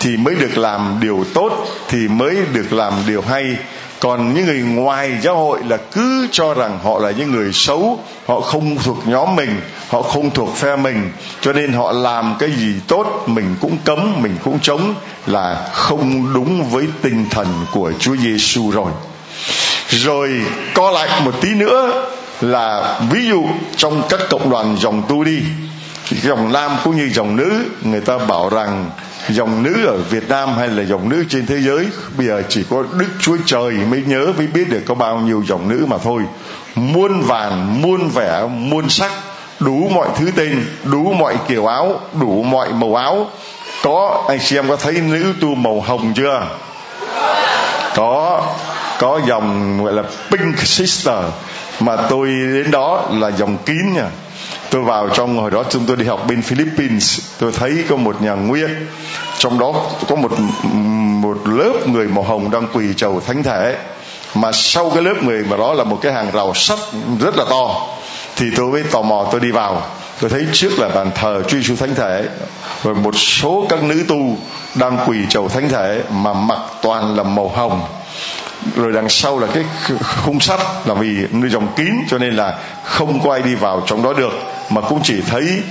thì 0.00 0.16
mới 0.16 0.35
được 0.35 0.59
làm 0.59 0.98
điều 1.00 1.24
tốt, 1.35 1.52
thì 1.88 2.09
mới 2.09 2.37
được 2.52 2.72
làm 2.72 2.92
điều 3.07 3.22
hay. 3.22 3.57
Còn 4.00 4.35
những 4.35 4.46
người 4.46 4.61
ngoài 4.61 5.12
giáo 5.22 5.37
hội 5.37 5.61
là 5.68 5.76
cứ 5.76 6.29
cho 6.33 6.55
rằng 6.55 6.79
họ 6.85 6.98
là 6.98 7.11
những 7.11 7.33
người 7.33 7.52
xấu, 7.52 7.98
họ 8.26 8.40
không 8.40 8.76
thuộc 8.76 9.09
nhóm 9.09 9.37
mình, 9.37 9.61
họ 9.88 10.02
không 10.02 10.31
thuộc 10.31 10.57
phe 10.57 10.76
mình. 10.76 11.11
Cho 11.40 11.52
nên 11.52 11.72
họ 11.72 11.92
làm 11.92 12.37
cái 12.38 12.50
gì 12.50 12.74
tốt, 12.88 13.24
mình 13.26 13.57
cũng 13.61 13.79
cấm, 13.85 14.22
mình 14.22 14.37
cũng 14.44 14.59
chống 14.62 14.94
là 15.26 15.68
không 15.72 16.35
đúng 16.35 16.70
với 16.70 16.87
tinh 17.02 17.26
thần 17.31 17.46
của 17.72 17.92
Chúa 17.98 18.16
Giêsu 18.16 18.70
rồi 18.70 18.92
rồi 19.88 20.31
co 20.75 20.90
lại 20.90 21.20
một 21.25 21.40
tí 21.40 21.55
nữa 21.55 22.07
là 22.40 22.99
ví 23.11 23.27
dụ 23.27 23.44
trong 23.77 24.03
các 24.09 24.20
cộng 24.31 24.51
đoàn 24.51 24.77
dòng 24.79 25.03
tu 25.09 25.25
đi, 25.25 25.38
dòng 26.11 26.53
nam 26.53 26.77
cũng 26.85 26.96
như 26.96 27.11
dòng 27.12 27.37
nữ, 27.37 27.64
người 27.83 28.01
ta 28.01 28.18
bảo 28.18 28.49
rằng 28.49 28.90
dòng 29.29 29.62
nữ 29.62 29.87
ở 29.87 29.96
Việt 29.96 30.29
Nam 30.29 30.55
hay 30.59 30.68
là 30.68 30.83
dòng 30.83 31.09
nữ 31.09 31.25
trên 31.29 31.46
thế 31.46 31.61
giới, 31.61 31.87
bây 32.16 32.27
giờ 32.27 32.42
chỉ 32.49 32.64
có 32.70 32.85
Đức 32.99 33.09
Chúa 33.20 33.37
Trời 33.46 33.72
mới 33.72 34.03
nhớ, 34.07 34.33
mới 34.37 34.46
biết 34.46 34.68
được 34.70 34.83
có 34.87 34.94
bao 34.94 35.18
nhiêu 35.18 35.42
dòng 35.49 35.68
nữ 35.68 35.87
mà 35.88 35.96
thôi. 36.05 36.22
Muôn 36.75 37.20
vàn, 37.20 37.83
muôn 37.83 38.09
vẻ, 38.09 38.42
muôn 38.51 38.88
sắc, 38.88 39.12
đủ 39.61 39.90
mọi 39.94 40.09
thứ 40.18 40.31
tên, 40.37 40.66
đủ 40.85 41.12
mọi 41.12 41.37
kiểu 41.49 41.66
áo, 41.66 42.01
đủ 42.20 42.42
mọi 42.42 42.68
màu 42.72 42.94
áo. 42.94 43.31
Có, 43.83 44.25
anh 44.29 44.38
chị 44.44 44.59
em 44.59 44.68
có 44.68 44.77
thấy 44.77 44.92
nữ 44.92 45.33
tu 45.40 45.55
màu 45.55 45.81
hồng 45.81 46.12
chưa? 46.16 46.42
Có 47.94 48.42
có 48.98 49.20
dòng 49.28 49.78
gọi 49.85 49.92
là 49.92 50.02
pink 50.30 50.59
sister, 50.59 51.24
mà 51.80 51.96
tôi 51.96 52.28
đến 52.28 52.70
đó 52.70 53.04
là 53.12 53.30
dòng 53.30 53.56
kín 53.66 53.92
nha. 53.94 54.09
Tôi 54.70 54.82
vào 54.82 55.09
trong 55.09 55.38
hồi 55.38 55.50
đó 55.50 55.64
chúng 55.70 55.87
tôi 55.87 55.96
đi 55.96 56.04
học 56.04 56.24
bên 56.28 56.42
Philippines. 56.42 57.20
Tôi 57.38 57.52
thấy 57.52 57.85
có 57.88 57.96
một 57.96 58.22
nhà 58.22 58.32
nguyên 58.32 58.87
trong 59.38 59.59
đó 59.59 59.74
có 60.09 60.16
một 60.16 60.32
một 61.22 61.48
lớp 61.48 61.72
người 61.87 62.09
màu 62.09 62.24
hồng 62.24 62.50
đang 62.50 62.68
quỳ 62.72 62.85
chầu 62.96 63.20
thánh 63.26 63.42
thể. 63.42 63.76
Mà 64.35 64.52
sau 64.52 64.90
cái 64.90 65.02
lớp 65.02 65.14
người 65.22 65.44
mà 65.50 65.56
đó 65.56 65.74
là 65.74 65.85
một 65.85 65.98
cái 66.02 66.12
hàng 66.12 66.30
rào 66.32 66.54
sắt 66.54 66.78
rất 67.20 67.37
là 67.37 67.44
to. 67.50 67.87
Thì 68.37 68.46
tôi 68.56 68.66
mới 68.66 68.82
tò 68.82 69.02
mò 69.02 69.26
tôi 69.32 69.40
đi 69.40 69.50
vào. 69.50 69.82
Tôi 70.20 70.30
thấy 70.30 70.46
trước 70.52 70.78
là 70.78 70.88
bàn 70.88 71.11
thờ 71.14 71.42
Chúa 71.48 71.56
Giêsu 71.56 71.76
Thánh 71.76 71.94
Thể, 71.94 72.24
rồi 72.85 72.94
một 72.94 73.16
số 73.16 73.66
các 73.68 73.82
nữ 73.82 74.04
tu 74.09 74.37
đang 74.74 74.98
quỳ 75.06 75.16
chầu 75.28 75.48
Thánh 75.48 75.68
Thể, 75.68 76.02
mà 76.11 76.32
mặc 76.32 76.59
toàn 76.82 77.16
là 77.16 77.22
màu 77.22 77.48
hồng 77.48 77.82
rồi 78.76 78.92
đằng 78.92 79.09
sau 79.09 79.38
là 79.38 79.46
cái 79.55 79.64
khung 80.00 80.40
sắt 80.40 80.61
là 80.85 80.94
vì 80.94 81.26
nơi 81.31 81.50
dòng 81.50 81.68
kín 81.76 81.94
cho 82.09 82.18
nên 82.18 82.37
là 82.37 82.59
không 82.85 83.20
có 83.24 83.33
ai 83.33 83.42
đi 83.42 83.55
vào 83.55 83.83
trong 83.87 84.02
đó 84.02 84.12
được, 84.12 84.33
mà 84.70 84.81
cũng 84.81 85.00
chỉ 85.02 85.20
thấy 85.29 85.62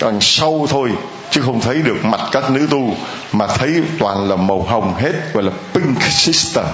đằng 0.00 0.18
sau 0.20 0.66
thôi, 0.70 0.90
chứ 1.30 1.40
không 1.40 1.60
thấy 1.60 1.82
được 1.82 2.04
mặt 2.04 2.20
các 2.32 2.50
nữ 2.50 2.66
tu, 2.70 2.94
mà 3.32 3.46
thấy 3.46 3.82
toàn 3.98 4.28
là 4.28 4.36
màu 4.36 4.62
hồng 4.62 4.94
hết, 4.98 5.12
gọi 5.34 5.42
là 5.42 5.52
pink 5.74 6.02
sister 6.02 6.64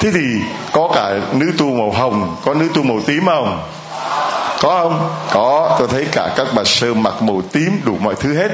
thế 0.00 0.10
thì 0.10 0.40
có 0.72 0.90
cả 0.94 1.20
nữ 1.32 1.52
tu 1.58 1.66
màu 1.66 1.90
hồng, 1.90 2.36
có 2.44 2.54
nữ 2.54 2.68
tu 2.74 2.82
màu 2.82 3.00
tím 3.06 3.26
không? 3.26 3.62
Có 4.60 4.82
không? 4.82 5.10
Có. 5.30 5.76
Tôi 5.78 5.88
thấy 5.88 6.06
cả 6.12 6.28
các 6.36 6.46
bà 6.54 6.64
sơ 6.64 6.94
mặc 6.94 7.22
màu 7.22 7.42
tím 7.52 7.80
đủ 7.84 7.96
mọi 8.00 8.14
thứ 8.20 8.34
hết. 8.34 8.48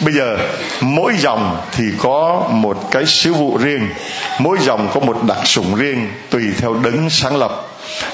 Bây 0.00 0.14
giờ, 0.14 0.36
mỗi 0.80 1.12
dòng 1.18 1.56
thì 1.72 1.84
có 2.02 2.42
một 2.50 2.78
cái 2.90 3.06
sứ 3.06 3.32
vụ 3.32 3.58
riêng. 3.58 3.88
Mỗi 4.38 4.58
dòng 4.60 4.88
có 4.94 5.00
một 5.00 5.22
đặc 5.24 5.38
sủng 5.44 5.74
riêng, 5.74 6.08
tùy 6.30 6.42
theo 6.58 6.74
đấng 6.74 7.10
sáng 7.10 7.36
lập. 7.36 7.62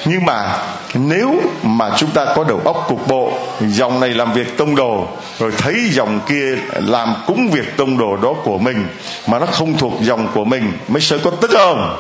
Nhưng 0.05 0.25
mà, 0.25 0.59
nếu 0.95 1.41
mà 1.63 1.91
chúng 1.97 2.11
ta 2.11 2.25
có 2.37 2.45
đầu 2.45 2.61
óc 2.65 2.85
cục 2.89 3.09
bộ, 3.09 3.33
dòng 3.61 4.01
này 4.01 4.11
làm 4.11 4.33
việc 4.33 4.59
tông 4.59 4.77
đồ, 4.77 5.07
rồi 5.39 5.53
thấy 5.59 5.75
dòng 5.93 6.21
kia 6.29 6.57
làm 6.75 7.15
cúng 7.27 7.51
việc 7.51 7.77
tông 7.77 7.99
đồ 7.99 8.17
đó 8.17 8.35
của 8.45 8.59
mình, 8.59 8.87
mà 9.27 9.39
nó 9.39 9.47
không 9.47 9.79
thuộc 9.79 9.93
dòng 10.01 10.29
của 10.35 10.45
mình 10.45 10.73
mới 10.89 11.01
sơ 11.01 11.19
có 11.19 11.31
tức 11.31 11.51
không? 11.51 11.97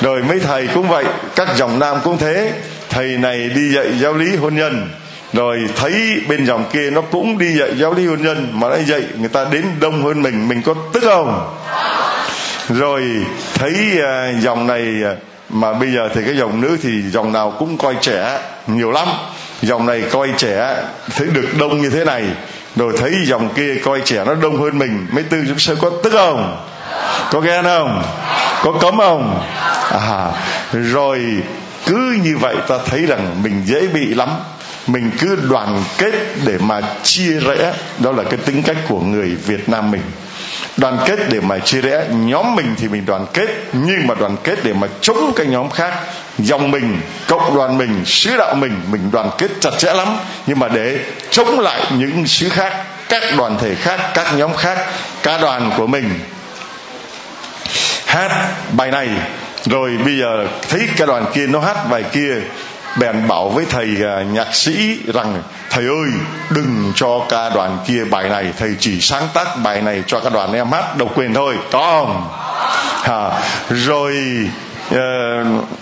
Rồi 0.00 0.22
mấy 0.22 0.40
thầy 0.40 0.66
cũng 0.74 0.88
vậy 0.88 1.04
các 1.36 1.48
dòng 1.56 1.78
nam 1.78 1.96
cũng 2.04 2.18
thế. 2.18 2.52
Thầy 2.88 3.06
này 3.06 3.48
đi 3.54 3.74
dạy 3.74 3.86
giáo 4.00 4.14
lý 4.14 4.36
hôn 4.36 4.54
nhân. 4.54 4.88
Rồi 5.32 5.58
thấy 5.76 6.20
bên 6.28 6.46
dòng 6.46 6.64
kia 6.72 6.90
nó 6.90 7.00
cũng 7.00 7.38
đi 7.38 7.58
dạy 7.58 7.70
giáo 7.76 7.94
lý 7.94 8.06
hôn 8.06 8.22
nhân 8.22 8.48
mà 8.52 8.68
nó 8.68 8.76
dạy 8.86 9.02
người 9.18 9.28
ta 9.28 9.44
đến 9.52 9.64
đông 9.80 10.02
hơn 10.02 10.22
mình 10.22 10.48
mình 10.48 10.62
có 10.62 10.74
tức 10.92 11.02
không? 11.02 11.56
Rồi 12.68 13.02
thấy 13.54 13.72
uh, 13.96 14.42
dòng 14.42 14.66
này 14.66 14.80
à, 15.04 15.12
mà 15.48 15.72
bây 15.72 15.92
giờ 15.92 16.08
thì 16.14 16.20
cái 16.26 16.36
dòng 16.36 16.60
nữ 16.60 16.76
thì 16.82 17.02
dòng 17.02 17.32
nào 17.32 17.54
cũng 17.58 17.78
coi 17.78 17.94
trẻ 18.00 18.38
nhiều 18.66 18.90
lắm. 18.90 19.08
Dòng 19.62 19.86
này 19.86 20.02
coi 20.10 20.28
trẻ 20.36 20.76
thấy 21.16 21.26
được 21.26 21.46
đông 21.58 21.82
như 21.82 21.90
thế 21.90 22.04
này 22.04 22.24
rồi 22.76 22.92
thấy 22.98 23.12
dòng 23.24 23.48
kia 23.54 23.74
coi 23.84 24.00
trẻ 24.04 24.24
nó 24.26 24.34
đông 24.34 24.60
hơn 24.62 24.78
mình 24.78 25.06
mấy 25.12 25.24
tư 25.24 25.44
chúng 25.48 25.58
sẽ 25.58 25.74
có 25.80 25.90
tức 26.02 26.12
không? 26.12 26.66
Có 27.30 27.40
ghen 27.40 27.64
không? 27.64 28.02
Có 28.62 28.72
cấm 28.80 28.98
không? 28.98 29.42
À 29.90 30.32
rồi 30.72 31.20
cứ 31.86 32.18
như 32.22 32.36
vậy 32.36 32.56
ta 32.68 32.78
thấy 32.86 33.06
rằng 33.06 33.42
mình 33.42 33.62
dễ 33.64 33.86
bị 33.86 34.06
lắm. 34.14 34.28
Mình 34.86 35.10
cứ 35.18 35.36
đoàn 35.50 35.84
kết 35.98 36.14
để 36.44 36.58
mà 36.60 36.80
chia 37.02 37.40
rẽ. 37.40 37.72
Đó 37.98 38.12
là 38.12 38.22
cái 38.22 38.38
tính 38.44 38.62
cách 38.62 38.76
của 38.88 39.00
người 39.00 39.28
việt 39.28 39.68
nam 39.68 39.90
mình. 39.90 40.02
Đoàn 40.76 40.98
kết 41.06 41.18
để 41.30 41.40
mà 41.40 41.58
chia 41.58 41.80
rẽ. 41.80 42.04
Nhóm 42.10 42.56
mình 42.56 42.74
thì 42.78 42.88
mình 42.88 43.06
đoàn 43.06 43.26
kết, 43.32 43.48
nhưng 43.72 44.06
mà 44.06 44.14
đoàn 44.14 44.36
kết 44.44 44.58
để 44.64 44.72
mà 44.72 44.86
chống 45.00 45.32
cái 45.36 45.46
nhóm 45.46 45.70
khác. 45.70 45.94
Dòng 46.38 46.70
mình, 46.70 47.00
cộng 47.28 47.56
đoàn 47.56 47.78
mình 47.78 48.04
sứ 48.04 48.36
đạo 48.36 48.54
mình 48.54 48.80
mình 48.90 49.10
đoàn 49.12 49.30
kết 49.38 49.50
chặt 49.60 49.70
chẽ 49.78 49.92
lắm. 49.92 50.16
Nhưng 50.46 50.58
mà 50.58 50.68
để 50.68 50.98
chống 51.30 51.60
lại 51.60 51.80
những 51.98 52.26
sứ 52.26 52.48
khác, 52.48 52.72
các 53.08 53.22
đoàn 53.36 53.58
thể 53.60 53.74
khác, 53.74 54.00
các 54.14 54.26
nhóm 54.36 54.56
khác 54.56 54.78
ca 55.22 55.38
đoàn 55.38 55.70
của 55.76 55.86
mình 55.86 56.10
hát 58.08 58.30
bài 58.72 58.90
này. 58.90 59.08
Rồi 59.64 59.98
bây 60.04 60.18
giờ 60.18 60.46
thấy 60.68 60.88
cái 60.96 61.06
đoàn 61.06 61.26
kia 61.34 61.46
nó 61.46 61.60
hát 61.60 61.76
bài 61.90 62.04
kia 62.12 62.34
bèn 62.98 63.28
bảo 63.28 63.48
với 63.48 63.66
thầy 63.70 63.88
à, 64.04 64.22
nhạc 64.22 64.54
sĩ 64.54 64.98
rằng 65.14 65.42
thầy 65.70 65.84
ơi 65.84 66.10
đừng 66.50 66.92
cho 66.94 67.26
ca 67.28 67.48
đoàn 67.48 67.78
kia 67.86 68.04
bài 68.04 68.28
này 68.28 68.52
thầy 68.58 68.70
chỉ 68.80 69.00
sáng 69.00 69.28
tác 69.34 69.46
bài 69.62 69.82
này 69.82 70.02
cho 70.06 70.20
ca 70.20 70.30
đoàn 70.30 70.52
em 70.52 70.70
hát 70.70 70.96
độc 70.96 71.08
quyền 71.18 71.34
thôi 71.34 71.56
có 71.72 71.78
không? 71.78 72.28
À, 73.02 73.30
rồi 73.70 74.14
uh, 74.94 74.98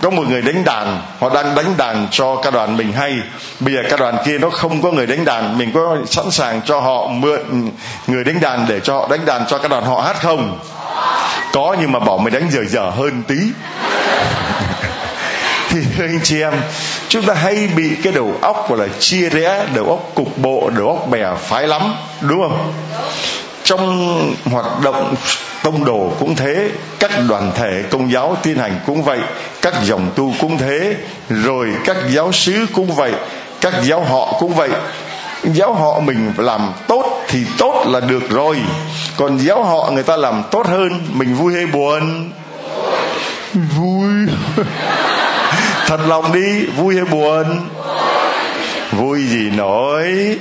có 0.01 0.09
một 0.09 0.23
người 0.29 0.41
đánh 0.41 0.63
đàn 0.63 1.01
họ 1.19 1.29
đang 1.29 1.55
đánh 1.55 1.77
đàn 1.77 2.07
cho 2.11 2.35
ca 2.35 2.51
đoàn 2.51 2.77
mình 2.77 2.91
hay. 2.91 3.17
Bây 3.59 3.73
giờ 3.73 3.79
ca 3.89 3.97
đoàn 3.97 4.17
kia 4.25 4.37
nó 4.37 4.49
không 4.49 4.81
có 4.81 4.91
người 4.91 5.05
đánh 5.05 5.25
đàn 5.25 5.57
mình 5.57 5.71
có 5.73 5.97
sẵn 6.05 6.31
sàng 6.31 6.61
cho 6.65 6.79
họ 6.79 7.07
mượn 7.07 7.71
người 8.07 8.23
đánh 8.23 8.39
đàn 8.41 8.65
để 8.69 8.79
cho 8.79 8.93
họ 8.93 9.07
đánh 9.11 9.25
đàn 9.25 9.45
cho 9.47 9.57
ca 9.57 9.67
đoàn 9.67 9.85
họ 9.85 10.01
hát 10.01 10.15
không? 10.21 10.59
Có 11.53 11.75
nhưng 11.81 11.91
mà 11.91 11.99
bảo 11.99 12.17
mày 12.17 12.31
đánh 12.31 12.49
dở 12.51 12.61
dở 12.69 12.81
hơn 12.81 13.23
tí. 13.27 13.35
Thì 15.69 15.79
anh 15.99 16.19
chị 16.23 16.41
em, 16.41 16.53
chúng 17.09 17.25
ta 17.25 17.33
hay 17.33 17.67
bị 17.75 17.89
cái 18.03 18.13
đầu 18.13 18.33
óc 18.41 18.69
gọi 18.69 18.79
là 18.79 18.87
chia 18.99 19.29
rẽ, 19.29 19.65
đầu 19.75 19.85
óc 19.85 20.11
cục 20.15 20.37
bộ, 20.37 20.69
đầu 20.77 20.87
óc 20.87 21.09
bè 21.09 21.25
phái 21.41 21.67
lắm, 21.67 21.95
đúng 22.21 22.41
không? 22.41 22.73
Trong 23.63 24.35
hoạt 24.45 24.65
động 24.83 25.15
tông 25.63 25.85
đồ 25.85 26.11
cũng 26.19 26.35
thế, 26.35 26.69
các 26.99 27.11
đoàn 27.27 27.51
thể 27.55 27.83
công 27.89 28.11
giáo 28.11 28.37
tiến 28.43 28.57
hành 28.57 28.79
cũng 28.85 29.03
vậy, 29.03 29.19
các 29.61 29.73
dòng 29.83 30.11
tu 30.15 30.33
cũng 30.39 30.57
thế, 30.57 30.95
rồi 31.29 31.67
các 31.85 31.97
giáo 32.09 32.31
sứ 32.31 32.65
cũng 32.73 32.95
vậy, 32.95 33.11
các 33.61 33.73
giáo 33.83 34.03
họ 34.03 34.37
cũng 34.39 34.53
vậy 34.55 34.69
giáo 35.43 35.73
họ 35.73 35.99
mình 35.99 36.33
làm 36.37 36.71
tốt 36.87 37.23
thì 37.27 37.45
tốt 37.57 37.85
là 37.87 37.99
được 37.99 38.29
rồi. 38.29 38.57
Còn 39.17 39.37
giáo 39.37 39.63
họ 39.63 39.91
người 39.91 40.03
ta 40.03 40.17
làm 40.17 40.43
tốt 40.51 40.67
hơn, 40.67 40.99
mình 41.13 41.35
vui 41.35 41.53
hay 41.53 41.65
buồn? 41.65 42.31
Vui. 43.53 44.11
Thật 45.87 45.99
lòng 46.07 46.33
đi, 46.33 46.65
vui 46.65 46.95
hay 46.95 47.05
buồn? 47.05 47.59
Vui 48.91 49.23
gì 49.23 49.49
nổi. 49.49 50.37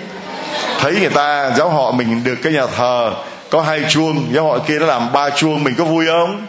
Thấy 0.80 0.92
người 1.00 1.10
ta, 1.10 1.50
giáo 1.56 1.68
họ 1.68 1.92
mình 1.92 2.24
được 2.24 2.36
cái 2.42 2.52
nhà 2.52 2.66
thờ, 2.76 3.12
có 3.50 3.62
hai 3.62 3.80
chuông, 3.88 4.26
giáo 4.32 4.44
họ 4.44 4.58
kia 4.58 4.78
nó 4.78 4.86
làm 4.86 5.12
ba 5.12 5.30
chuông, 5.30 5.64
mình 5.64 5.74
có 5.78 5.84
vui 5.84 6.06
không? 6.06 6.46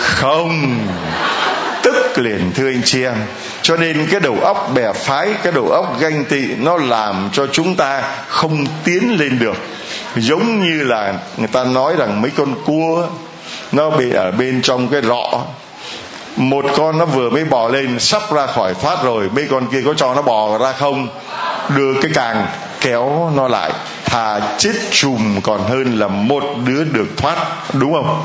Không 0.00 0.78
tức 2.16 2.22
liền, 2.22 2.52
thưa 2.54 2.68
anh 2.68 2.82
chị 2.84 3.04
em. 3.04 3.14
Cho 3.62 3.76
nên 3.76 4.06
cái 4.10 4.20
đầu 4.20 4.36
óc 4.42 4.70
bè 4.74 4.92
phái, 4.92 5.28
cái 5.42 5.52
đầu 5.52 5.68
óc 5.68 6.00
ganh 6.00 6.24
tị, 6.24 6.46
nó 6.58 6.76
làm 6.76 7.28
cho 7.32 7.46
chúng 7.46 7.74
ta 7.76 8.02
không 8.28 8.64
tiến 8.84 9.16
lên 9.18 9.38
được. 9.38 9.56
Giống 10.16 10.62
như 10.62 10.84
là 10.84 11.14
người 11.36 11.48
ta 11.48 11.64
nói 11.64 11.94
rằng 11.98 12.22
mấy 12.22 12.30
con 12.36 12.54
cua, 12.64 13.06
nó 13.72 13.90
bị 13.90 14.12
ở 14.12 14.30
bên 14.30 14.62
trong 14.62 14.88
cái 14.88 15.02
rọ. 15.02 15.40
Một 16.36 16.64
con 16.76 16.98
nó 16.98 17.04
vừa 17.04 17.30
mới 17.30 17.44
bò 17.44 17.68
lên, 17.68 17.98
sắp 17.98 18.32
ra 18.32 18.46
khỏi 18.46 18.74
thoát 18.82 19.04
rồi, 19.04 19.28
mấy 19.34 19.46
con 19.50 19.66
kia 19.66 19.82
có 19.84 19.94
cho 19.94 20.14
nó 20.14 20.22
bò 20.22 20.58
ra 20.58 20.72
không? 20.72 21.08
Đưa 21.76 21.94
cái 22.02 22.10
càng 22.14 22.46
kéo 22.80 23.32
nó 23.36 23.48
lại 23.48 23.70
thà 24.06 24.40
chết 24.58 24.72
chùm 24.90 25.40
còn 25.40 25.60
hơn 25.68 25.98
là 25.98 26.08
một 26.08 26.44
đứa 26.66 26.84
được 26.84 27.06
thoát, 27.16 27.36
đúng 27.72 27.92
không? 27.92 28.22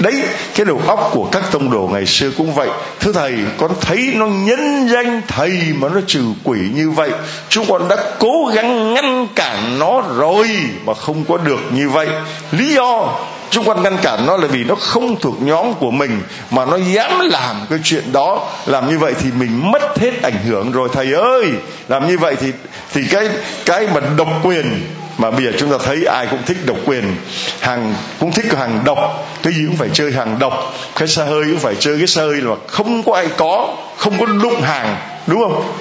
Đấy, 0.00 0.22
cái 0.54 0.66
đầu 0.66 0.80
óc 0.86 1.10
của 1.12 1.28
các 1.32 1.42
tông 1.52 1.70
đồ 1.70 1.88
ngày 1.92 2.06
xưa 2.06 2.30
cũng 2.36 2.54
vậy. 2.54 2.68
Thưa 3.00 3.12
thầy, 3.12 3.34
con 3.58 3.70
thấy 3.80 4.12
nó 4.14 4.26
nhân 4.26 4.88
danh 4.88 5.22
thầy 5.28 5.50
mà 5.74 5.88
nó 5.88 6.00
trừ 6.06 6.24
quỷ 6.44 6.58
như 6.74 6.90
vậy. 6.90 7.10
Chúng 7.48 7.66
con 7.68 7.88
đã 7.88 7.96
cố 8.18 8.50
gắng 8.54 8.94
ngăn 8.94 9.26
cản 9.34 9.78
nó 9.78 10.02
rồi 10.16 10.48
mà 10.84 10.94
không 10.94 11.24
có 11.28 11.36
được 11.36 11.60
như 11.72 11.88
vậy. 11.88 12.08
Lý 12.52 12.74
do 12.74 13.18
Trung 13.50 13.68
quan 13.68 13.82
ngăn 13.82 13.96
cản 14.02 14.26
nó 14.26 14.36
là 14.36 14.46
vì 14.46 14.64
nó 14.64 14.74
không 14.74 15.20
thuộc 15.20 15.42
nhóm 15.42 15.74
của 15.74 15.90
mình, 15.90 16.22
mà 16.50 16.64
nó 16.64 16.76
dám 16.76 17.20
làm 17.30 17.56
cái 17.70 17.78
chuyện 17.84 18.12
đó. 18.12 18.48
Làm 18.66 18.88
như 18.88 18.98
vậy 18.98 19.14
thì 19.22 19.30
mình 19.38 19.70
mất 19.72 19.98
hết 19.98 20.22
ảnh 20.22 20.44
hưởng 20.48 20.72
rồi, 20.72 20.88
thầy 20.92 21.12
ơi. 21.12 21.44
Làm 21.88 22.08
như 22.08 22.18
vậy 22.18 22.36
thì 22.40 22.52
thì 22.92 23.02
cái 23.10 23.28
cái 23.64 23.86
mà 23.94 24.00
độc 24.16 24.28
quyền, 24.42 24.86
mà 25.18 25.30
bây 25.30 25.44
giờ 25.44 25.52
chúng 25.58 25.70
ta 25.70 25.78
thấy 25.84 26.04
ai 26.04 26.26
cũng 26.30 26.42
thích 26.46 26.56
độc 26.66 26.76
quyền, 26.84 27.16
hàng, 27.60 27.94
cũng 28.20 28.32
thích 28.32 28.46
hàng 28.58 28.82
độc. 28.84 29.28
Cái 29.42 29.52
gì 29.52 29.64
cũng 29.66 29.76
phải 29.76 29.88
chơi 29.92 30.12
hàng 30.12 30.38
độc, 30.38 30.74
cái 30.96 31.08
xe 31.08 31.24
hơi 31.24 31.44
cũng 31.44 31.58
phải 31.58 31.74
chơi 31.78 31.98
cái 31.98 32.06
xe 32.06 32.22
hơi 32.22 32.40
là 32.40 32.54
không 32.66 33.02
có 33.02 33.14
ai 33.14 33.26
có, 33.36 33.76
không 33.96 34.18
có 34.18 34.26
đụng 34.26 34.60
hàng, 34.60 34.96
đúng 35.26 35.40
không? 35.40 35.72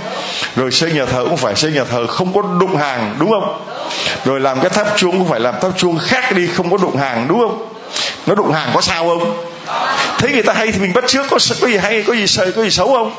Rồi 0.56 0.72
xây 0.72 0.92
nhà 0.92 1.06
thờ 1.06 1.26
cũng 1.30 1.38
phải 1.38 1.56
xây 1.56 1.72
nhà 1.72 1.84
thờ 1.84 2.08
không 2.08 2.34
có 2.34 2.42
đụng 2.60 2.76
hàng, 2.76 3.16
đúng 3.20 3.32
không? 3.32 3.62
Rồi 4.26 4.40
làm 4.40 4.60
cái 4.60 4.70
tháp 4.70 4.98
chuông, 4.98 5.20
cũng 5.20 5.30
phải 5.30 5.40
làm 5.40 5.56
tháp 5.62 5.78
chuông 5.78 5.98
khác 5.98 6.36
đi, 6.36 6.48
không 6.48 6.72
có 6.72 6.78
đụng 6.78 6.98
hàng, 6.98 7.26
đúng 7.28 7.40
không? 7.40 7.70
Nó 8.26 8.36
đụng 8.36 8.52
hàng 8.52 8.70
có 8.74 8.82
sao 8.82 9.08
không? 9.08 9.46
Thấy 10.18 10.32
người 10.32 10.44
ta 10.44 10.54
hay 10.54 10.72
thì 10.72 10.80
mình 10.80 10.94
bắt 10.94 11.04
trước 11.08 11.26
có 11.30 11.38
có 11.62 11.68
gì 11.68 11.78
hay, 11.78 12.04
có 12.08 12.14
gì 12.14 12.28
sợ 12.28 12.52
có 12.56 12.64
gì 12.64 12.70
xấu 12.70 12.88
không? 12.88 13.16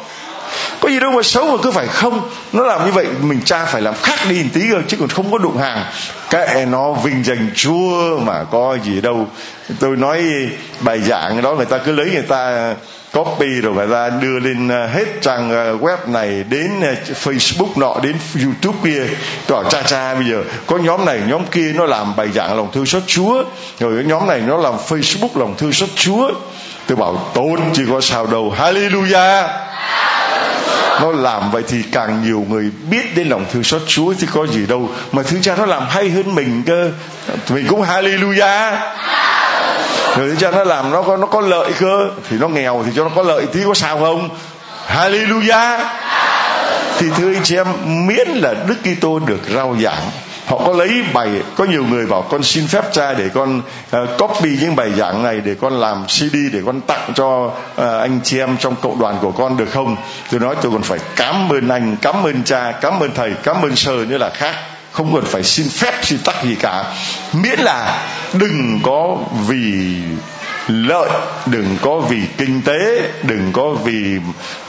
Có 0.80 0.88
gì 0.88 1.00
đâu 1.00 1.10
mà 1.10 1.22
xấu 1.22 1.56
mà 1.56 1.62
cứ 1.62 1.70
phải 1.70 1.86
không? 1.86 2.30
Nó 2.52 2.64
làm 2.64 2.86
như 2.86 2.92
vậy, 2.92 3.06
mình 3.20 3.40
cha 3.44 3.64
phải 3.64 3.82
làm 3.82 3.94
khác 4.02 4.18
đi 4.28 4.42
một 4.42 4.48
tí 4.54 4.68
rồi 4.68 4.82
chứ 4.88 4.96
còn 5.00 5.08
không 5.08 5.32
có 5.32 5.38
đụng 5.38 5.58
hàng. 5.58 5.84
Cái 6.30 6.66
nó, 6.66 6.92
vinh 6.92 7.24
danh 7.24 7.50
chúa 7.54 8.18
mà 8.18 8.44
có 8.50 8.78
gì 8.84 9.00
đâu. 9.00 9.26
Tôi 9.80 9.96
nói 9.96 10.22
bài 10.80 11.00
giảng 11.00 11.42
đó, 11.42 11.54
người 11.54 11.66
ta 11.66 11.78
cứ 11.78 11.92
lấy 11.92 12.10
người 12.10 12.22
ta 12.22 12.74
copy 13.16 13.60
rồi 13.60 13.74
người 13.74 13.86
ta 13.92 14.08
đưa 14.08 14.38
lên 14.38 14.68
à, 14.68 14.86
hết 14.86 15.04
trang 15.20 15.50
à, 15.50 15.64
web 15.80 15.96
này 16.06 16.44
đến 16.50 16.80
à, 16.82 16.94
Facebook 17.24 17.68
nọ 17.76 17.96
đến 18.02 18.16
YouTube 18.44 18.78
kia. 18.84 19.02
Tôi 19.46 19.62
bảo 19.62 19.70
cha 19.70 19.82
cha 19.82 20.14
bây 20.14 20.24
giờ 20.24 20.42
có 20.66 20.78
nhóm 20.78 21.04
này 21.04 21.20
nhóm 21.28 21.46
kia 21.46 21.72
nó 21.76 21.84
làm 21.84 22.16
bài 22.16 22.28
giảng 22.34 22.56
lòng 22.56 22.68
thương 22.72 22.86
xót 22.86 23.02
Chúa 23.06 23.44
rồi 23.80 23.96
cái 23.96 24.04
nhóm 24.04 24.26
này 24.26 24.40
nó 24.40 24.56
làm 24.56 24.74
Facebook 24.88 25.28
lòng 25.34 25.54
thương 25.58 25.72
xót 25.72 25.88
Chúa. 25.94 26.30
Tôi 26.86 26.96
bảo 26.96 27.30
tốt 27.34 27.56
chỉ 27.74 27.82
có 27.90 28.00
sao 28.00 28.26
đâu. 28.26 28.54
Hallelujah. 28.58 29.48
Nó 31.02 31.12
làm 31.12 31.50
vậy 31.50 31.62
thì 31.68 31.82
càng 31.92 32.22
nhiều 32.24 32.46
người 32.48 32.70
biết 32.90 33.16
đến 33.16 33.28
lòng 33.28 33.44
thương 33.52 33.64
xót 33.64 33.82
Chúa 33.86 34.14
thì 34.18 34.26
có 34.34 34.46
gì 34.46 34.66
đâu. 34.66 34.88
Mà 35.12 35.22
thương 35.22 35.42
cha 35.42 35.56
nó 35.56 35.66
làm 35.66 35.86
hay 35.88 36.10
hơn 36.10 36.34
mình 36.34 36.62
cơ. 36.66 36.90
Mình 37.48 37.66
cũng 37.68 37.82
hallelujah 37.82 38.78
Người 40.18 40.36
cha 40.38 40.50
nó 40.50 40.64
làm 40.64 40.90
nó 40.90 41.02
có 41.02 41.16
nó 41.16 41.26
có 41.26 41.40
lợi 41.40 41.72
cơ. 41.80 42.10
Thì 42.30 42.36
nó 42.38 42.48
nghèo 42.48 42.82
thì 42.86 42.92
cho 42.96 43.04
nó 43.04 43.10
có 43.14 43.22
lợi 43.22 43.46
tí 43.46 43.60
có 43.66 43.74
sao 43.74 43.98
không? 43.98 44.28
Hallelujah. 44.88 45.78
Thì 46.98 47.06
thưa 47.16 47.32
anh 47.32 47.44
chị 47.44 47.56
em 47.56 47.66
miễn 48.06 48.28
là 48.28 48.54
Đức 48.68 48.76
Kitô 48.84 49.18
được 49.18 49.40
rao 49.54 49.76
giảng 49.82 50.10
họ 50.46 50.58
có 50.66 50.72
lấy 50.72 51.04
bài 51.12 51.28
có 51.56 51.64
nhiều 51.64 51.84
người 51.84 52.06
bảo 52.06 52.22
con 52.22 52.42
xin 52.42 52.66
phép 52.66 52.84
cha 52.92 53.14
để 53.14 53.28
con 53.34 53.58
uh, 53.96 54.08
copy 54.18 54.58
những 54.60 54.76
bài 54.76 54.92
giảng 54.96 55.22
này 55.22 55.40
để 55.44 55.54
con 55.60 55.80
làm 55.80 56.04
cd 56.06 56.34
để 56.52 56.60
con 56.66 56.80
tặng 56.80 57.12
cho 57.14 57.44
uh, 57.44 57.52
anh 57.76 58.20
chị 58.24 58.38
em 58.38 58.56
trong 58.56 58.76
cộng 58.76 58.98
đoàn 58.98 59.18
của 59.20 59.30
con 59.30 59.56
được 59.56 59.68
không? 59.72 59.96
Tôi 60.30 60.40
nói 60.40 60.56
tôi 60.62 60.72
còn 60.72 60.82
phải 60.82 60.98
cảm 61.16 61.48
ơn 61.48 61.68
anh 61.68 61.96
cảm 62.02 62.26
ơn 62.26 62.44
cha 62.44 62.72
cảm 62.80 63.00
ơn 63.00 63.10
thầy 63.14 63.32
cảm 63.42 63.62
ơn 63.62 63.76
sơ 63.76 63.92
nữa 64.08 64.18
là 64.18 64.30
khác 64.30 64.54
không 64.96 65.14
cần 65.14 65.24
phải 65.24 65.42
xin 65.42 65.68
phép 65.68 65.92
xin 66.02 66.18
tắc 66.18 66.44
gì 66.44 66.54
cả. 66.54 66.84
Miễn 67.32 67.58
là 67.58 68.08
đừng 68.32 68.80
có 68.82 69.18
vì 69.48 69.94
lợi, 70.68 71.10
đừng 71.46 71.76
có 71.82 71.98
vì 71.98 72.22
kinh 72.38 72.62
tế, 72.62 73.10
đừng 73.22 73.52
có 73.52 73.70
vì 73.84 74.18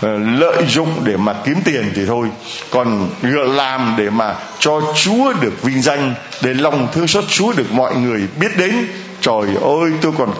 ờ, 0.01 0.17
lợi 0.17 0.63
dụng 0.67 0.89
để 1.03 1.17
mà 1.17 1.33
kiếm 1.45 1.55
tiền 1.65 1.91
thì 1.95 2.05
thôi. 2.05 2.27
Còn 2.71 3.09
làm 3.55 3.95
để 3.97 4.09
mà 4.09 4.35
cho 4.59 4.81
chúa 4.95 5.33
được 5.41 5.63
vinh 5.63 5.81
danh, 5.81 6.15
để 6.41 6.53
lòng 6.53 6.87
thương 6.93 7.07
xót 7.07 7.23
chúa 7.29 7.53
được 7.53 7.71
mọi 7.71 7.95
người 7.95 8.27
biết 8.39 8.57
đến. 8.57 8.87
Trời 9.21 9.47
ơi, 9.61 9.91
tôi 10.01 10.11
còn 10.17 10.33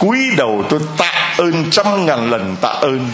cúi 0.00 0.18
đầu 0.36 0.64
tôi 0.68 0.80
tạ 0.96 1.34
ơn 1.38 1.64
trăm 1.70 2.06
ngàn 2.06 2.30
lần 2.30 2.56
tạ 2.60 2.68
ơn. 2.68 3.08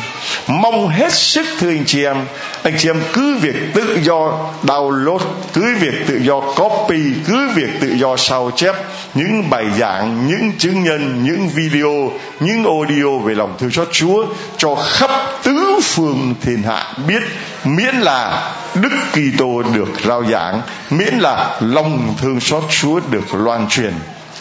Mong 0.46 0.88
hết 0.88 1.12
sức 1.12 1.46
thưa 1.58 1.68
anh 1.68 1.84
chị 1.86 2.04
em. 2.04 2.16
Anh 2.62 2.74
chị 2.78 2.88
em 2.88 3.02
cứ 3.12 3.36
việc 3.40 3.56
tự 3.74 3.98
do 4.02 4.38
download, 4.62 5.18
cứ 5.52 5.76
việc 5.80 6.06
tự 6.06 6.20
do 6.22 6.40
copy, 6.40 6.98
cứ 7.26 7.48
việc 7.54 7.80
tự 7.80 7.88
do 7.88 8.16
sao 8.16 8.50
chép 8.56 8.74
những 9.14 9.50
bài 9.50 9.64
giảng, 9.78 10.26
những 10.26 10.52
chứng 10.58 10.84
nhân, 10.84 11.24
những 11.24 11.48
video, 11.48 12.12
những 12.40 12.64
audio 12.64 13.18
về 13.24 13.34
lòng 13.34 13.54
thương 13.58 13.70
xót 13.70 13.88
Chúa 13.92 14.26
cho 14.56 14.74
khắp 14.74 15.10
tứ 15.42 15.80
phương 15.82 16.34
thiên 16.42 16.62
hạ 16.62 16.92
biết, 17.08 17.22
miễn 17.64 17.94
là 17.94 18.50
Đức 18.74 18.92
Kitô 19.12 19.62
được 19.74 19.88
rao 20.04 20.24
giảng, 20.30 20.62
miễn 20.90 21.14
là 21.18 21.56
lòng 21.60 22.14
thương 22.20 22.40
xót 22.40 22.62
Chúa 22.70 23.00
được 23.10 23.34
loan 23.34 23.68
truyền. 23.68 23.92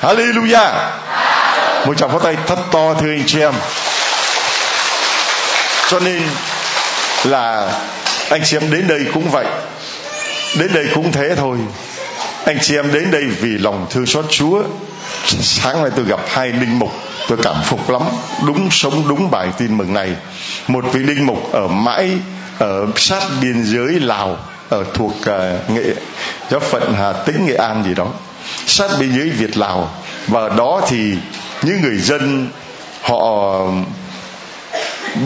Hallelujah! 0.02 0.92
Một 1.86 1.98
tràng 1.98 2.10
pháo 2.10 2.20
tay 2.20 2.36
thật 2.48 2.60
to 2.72 2.94
thưa 2.94 3.12
anh 3.12 3.24
chị 3.28 3.40
em. 3.40 3.54
Cho 5.90 6.00
nên 6.00 6.22
là 7.24 7.72
anh 8.30 8.42
chị 8.46 8.58
em 8.58 8.72
đến 8.72 8.88
đây 8.88 9.06
cũng 9.14 9.30
vậy. 9.30 9.46
Đến 10.58 10.74
đây 10.74 10.86
cũng 10.94 11.12
thế 11.12 11.36
thôi. 11.36 11.58
Anh 12.46 12.58
chị 12.62 12.76
em 12.76 12.94
đến 12.94 13.12
đây 13.12 13.24
vì 13.24 13.50
lòng 13.50 13.88
thương 13.90 14.06
xót 14.06 14.26
Chúa. 14.30 14.64
Sáng 15.42 15.84
nay 15.84 15.92
tôi 15.96 16.06
gặp 16.06 16.20
hai 16.28 16.48
linh 16.48 16.80
mục 16.80 16.92
tôi 17.28 17.38
cảm 17.44 17.56
phục 17.64 17.90
lắm. 17.90 18.02
Đúng 18.46 18.68
sống 18.72 19.08
đúng 19.08 19.32
bài 19.32 19.48
tin 19.58 19.78
mừng 19.78 19.94
này. 19.94 20.10
Một 20.68 20.86
vị 20.94 21.00
linh 21.00 21.26
mục 21.26 21.54
ở 21.54 21.68
mãi 21.68 22.12
ở 22.60 22.88
sát 22.96 23.22
biên 23.42 23.64
giới 23.64 24.00
Lào 24.00 24.38
ở 24.70 24.84
thuộc 24.94 25.12
uh, 25.12 25.70
nghệ 25.70 25.84
giáo 26.50 26.60
phận 26.60 26.94
Hà 26.98 27.14
Tĩnh 27.14 27.46
Nghệ 27.46 27.56
An 27.56 27.84
gì 27.84 27.94
đó. 27.94 28.08
Sát 28.68 28.90
biên 29.00 29.18
giới 29.18 29.30
Việt 29.30 29.58
Lào. 29.58 29.92
Và 30.28 30.50
đó 30.50 30.82
thì 30.90 31.14
những 31.62 31.82
người 31.82 31.98
dân, 31.98 32.50
họ 33.02 33.60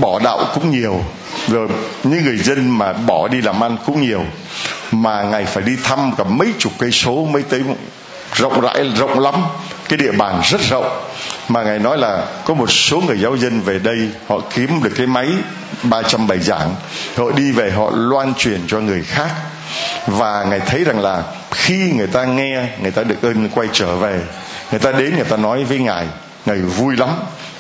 bỏ 0.02 0.20
đạo 0.20 0.46
cũng 0.54 0.72
nhiều, 0.72 1.02
rồi 1.48 1.68
những 2.04 2.24
người 2.24 2.38
dân 2.38 2.78
mà 2.78 2.94
bỏ 2.94 3.28
đi 3.28 3.42
làm 3.42 3.64
ăn 3.64 3.78
cũng 3.86 4.02
nhiều, 4.02 4.24
mà 4.92 5.24
ngài 5.24 5.46
phải 5.46 5.64
đi 5.64 5.76
thăm 5.84 6.12
cả 6.18 6.24
mấy 6.24 6.48
chục 6.60 6.74
cây 6.78 6.92
số, 6.92 7.28
mấy 7.32 7.44
tới 7.44 7.64
rộng 8.34 8.62
rãi, 8.62 8.84
rộng 8.96 9.20
lắm, 9.20 9.36
cái 9.90 9.98
địa 9.98 10.12
bàn 10.12 10.42
rất 10.44 10.62
rộng. 10.70 11.02
Mà 11.48 11.64
ngài 11.64 11.80
nói 11.80 11.98
là 11.98 12.26
có 12.46 12.54
một 12.54 12.72
số 12.72 13.02
người 13.02 13.20
giáo 13.20 13.38
dân 13.38 13.62
về 13.62 13.80
đây, 13.80 14.10
họ 14.28 14.40
kiếm 14.56 14.84
được 14.84 14.92
cái 14.98 15.08
máy 15.08 15.28
300 15.84 16.28
bài 16.28 16.40
giảng, 16.40 16.76
họ 17.16 17.32
đi 17.36 17.52
về 17.52 17.72
họ 17.72 17.92
loan 17.94 18.34
truyền 18.34 18.62
cho 18.68 18.80
người 18.80 19.04
khác. 19.04 19.30
Và 20.08 20.44
ngài 20.50 20.60
thấy 20.60 20.84
rằng 20.84 21.00
là 21.00 21.24
khi 21.52 21.92
người 21.98 22.08
ta 22.08 22.26
nghe, 22.26 22.68
người 22.82 22.92
ta 22.92 23.04
được 23.04 23.22
ơn 23.22 23.50
quay 23.50 23.68
trở 23.74 23.96
về 23.96 24.20
người 24.72 24.80
ta 24.80 24.92
đến, 24.92 25.16
người 25.16 25.26
ta 25.26 25.38
nói 25.38 25.64
với 25.64 25.80
ngài 25.80 26.08
ngài 26.46 26.58
vui 26.58 26.96
lắm 26.96 27.10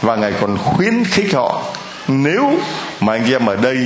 và 0.02 0.15
ngài 0.15 0.34
còn 0.41 0.58
khuyến 0.58 1.04
khích 1.04 1.34
họ. 1.34 1.63
Nếu 2.08 2.52
mà 3.00 3.13
anh 3.13 3.32
em 3.32 3.45
ở 3.45 3.56
đây 3.56 3.78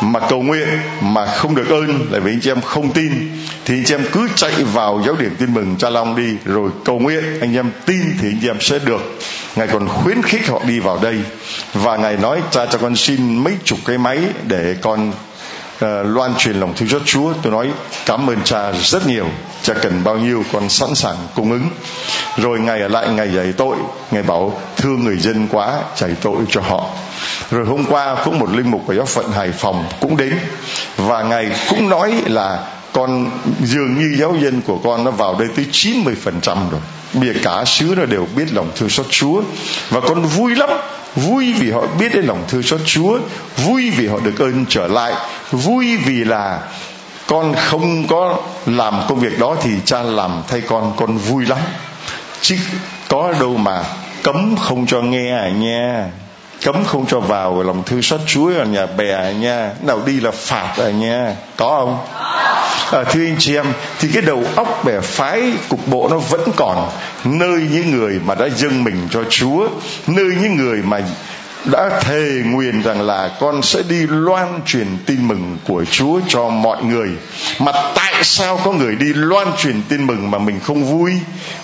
mà 0.00 0.20
cầu 0.20 0.42
nguyện 0.42 0.68
mà 1.00 1.26
không 1.26 1.54
được 1.54 1.68
ơn 1.68 2.06
là 2.10 2.18
vì 2.18 2.32
anh 2.32 2.40
chị 2.40 2.50
em 2.50 2.60
không 2.60 2.92
tin, 2.92 3.38
thì 3.64 3.74
anh 3.74 3.84
chị 3.84 3.94
em 3.94 4.04
cứ 4.12 4.28
chạy 4.34 4.52
vào 4.72 5.02
giáo 5.06 5.16
điểm 5.16 5.36
tin 5.38 5.54
mừng 5.54 5.76
cha 5.78 5.90
long 5.90 6.16
đi, 6.16 6.36
rồi 6.44 6.70
cầu 6.84 6.98
nguyện, 6.98 7.40
anh 7.40 7.56
em 7.56 7.70
tin 7.86 8.00
thì 8.20 8.28
anh 8.28 8.38
chị 8.40 8.48
em 8.48 8.60
sẽ 8.60 8.78
được. 8.78 9.18
Ngài 9.56 9.66
còn 9.66 9.88
khuyến 9.88 10.22
khích 10.22 10.48
họ 10.48 10.60
đi 10.66 10.80
vào 10.80 10.98
đây. 11.02 11.16
Và 11.74 11.96
ngài 11.96 12.16
nói, 12.16 12.40
cha, 12.50 12.66
cho 12.66 12.78
con 12.78 12.96
xin 12.96 13.44
mấy 13.44 13.54
chục 13.64 13.78
cái 13.84 13.98
máy 13.98 14.18
để 14.46 14.76
con 14.82 15.12
uh, 15.84 16.06
loan 16.06 16.34
truyền 16.38 16.56
lòng 16.56 16.74
thương 16.76 16.88
xót 16.88 17.02
Chúa 17.04 17.32
tôi 17.42 17.52
nói 17.52 17.70
cảm 18.06 18.30
ơn 18.30 18.38
cha 18.44 18.72
rất 18.72 19.06
nhiều. 19.06 19.26
Cha 19.62 19.74
cần 19.74 20.04
bao 20.04 20.16
nhiêu 20.16 20.44
con 20.52 20.68
sẵn 20.68 20.94
sàng 20.94 21.16
cung 21.34 21.52
ứng. 21.52 21.68
Rồi 22.36 22.60
ngày 22.60 22.80
ở 22.80 22.88
lại 22.88 23.08
ngày 23.08 23.32
dạy 23.34 23.52
tội. 23.56 23.76
Ngày 24.10 24.22
bảo 24.22 24.60
thương 24.76 25.04
người 25.04 25.18
dân 25.18 25.48
quá 25.50 25.78
chảy 25.96 26.10
tội 26.22 26.36
cho 26.50 26.60
họ. 26.60 26.86
Rồi 27.50 27.66
hôm 27.66 27.84
qua 27.84 28.16
cũng 28.24 28.38
một 28.38 28.50
linh 28.50 28.70
mục 28.70 28.82
của 28.86 28.94
giáo 28.94 29.06
phận 29.06 29.32
Hải 29.32 29.50
Phòng 29.52 29.84
cũng 30.00 30.16
đến. 30.16 30.38
Và 30.96 31.22
ngài 31.22 31.50
cũng 31.68 31.88
nói 31.88 32.14
là 32.26 32.66
con 32.92 33.30
dường 33.62 33.98
như 33.98 34.16
giáo 34.18 34.36
dân 34.42 34.60
của 34.60 34.78
con 34.84 35.04
nó 35.04 35.10
vào 35.10 35.36
đây 35.38 35.48
tới 35.56 35.66
90% 35.72 36.04
rồi. 36.70 36.80
Bìa 37.12 37.32
cả 37.42 37.64
xứ 37.66 37.94
nó 37.96 38.04
đều 38.04 38.26
biết 38.36 38.52
lòng 38.52 38.70
thương 38.76 38.88
xót 38.88 39.06
Chúa. 39.10 39.42
Và 39.90 40.00
con 40.00 40.22
vui 40.22 40.54
lắm. 40.56 40.70
Vui 41.16 41.52
vì 41.52 41.70
họ 41.70 41.86
biết 41.98 42.14
đến 42.14 42.24
lòng 42.24 42.44
thương 42.48 42.62
xót 42.62 42.80
Chúa. 42.86 43.18
Vui 43.56 43.90
vì 43.90 44.06
họ 44.06 44.18
được 44.24 44.38
ơn 44.38 44.64
trở 44.68 44.86
lại 44.86 45.14
vui 45.50 45.96
vì 45.96 46.24
là 46.24 46.60
con 47.26 47.54
không 47.54 48.06
có 48.06 48.36
làm 48.66 49.00
công 49.08 49.20
việc 49.20 49.38
đó 49.38 49.56
thì 49.62 49.70
cha 49.84 50.02
làm 50.02 50.42
thay 50.48 50.60
con 50.60 50.92
con 50.96 51.16
vui 51.16 51.46
lắm. 51.46 51.58
Chứ 52.40 52.56
có 53.08 53.34
đâu 53.40 53.56
mà 53.56 53.82
cấm 54.22 54.56
không 54.56 54.86
cho 54.86 55.00
nghe 55.00 55.36
à 55.36 55.48
nha. 55.48 56.06
Cấm 56.62 56.84
không 56.84 57.06
cho 57.06 57.20
vào 57.20 57.62
lòng 57.62 57.82
thương 57.86 58.02
xót 58.02 58.20
Chúa 58.26 58.58
ở 58.58 58.64
nhà 58.64 58.86
bè 58.86 59.12
à 59.12 59.32
nha. 59.32 59.70
Nào 59.82 60.00
đi 60.06 60.20
là 60.20 60.30
phạt 60.30 60.74
à 60.78 60.90
nha. 60.90 61.34
Có 61.56 61.68
không? 61.68 61.98
À, 62.92 63.04
thưa 63.04 63.24
anh 63.24 63.36
chị 63.38 63.56
em 63.56 63.66
thì 63.98 64.08
cái 64.12 64.22
đầu 64.22 64.44
óc 64.56 64.84
bè 64.84 65.00
phái 65.00 65.52
cục 65.68 65.88
bộ 65.88 66.08
nó 66.10 66.18
vẫn 66.18 66.50
còn. 66.56 66.90
Nơi 67.24 67.60
những 67.72 67.90
người 67.90 68.20
mà 68.24 68.34
đã 68.34 68.48
dâng 68.56 68.84
mình 68.84 69.08
cho 69.10 69.24
Chúa 69.30 69.68
nơi 70.06 70.30
những 70.42 70.56
người 70.56 70.82
mà 70.82 71.00
đã 71.66 72.00
thề 72.00 72.42
nguyền 72.44 72.82
rằng 72.82 73.02
là 73.02 73.30
con 73.40 73.62
sẽ 73.62 73.82
đi 73.88 74.06
loan 74.06 74.60
truyền 74.66 74.86
tin 75.06 75.28
mừng 75.28 75.58
của 75.66 75.84
Chúa 75.90 76.20
cho 76.28 76.48
mọi 76.48 76.84
người. 76.84 77.08
Mà 77.58 77.72
tại 77.94 78.24
sao 78.24 78.60
có 78.64 78.72
người 78.72 78.96
đi 78.96 79.06
loan 79.06 79.48
truyền 79.58 79.82
tin 79.88 80.06
mừng 80.06 80.30
mà 80.30 80.38
mình 80.38 80.60
không 80.60 80.84
vui? 80.84 81.12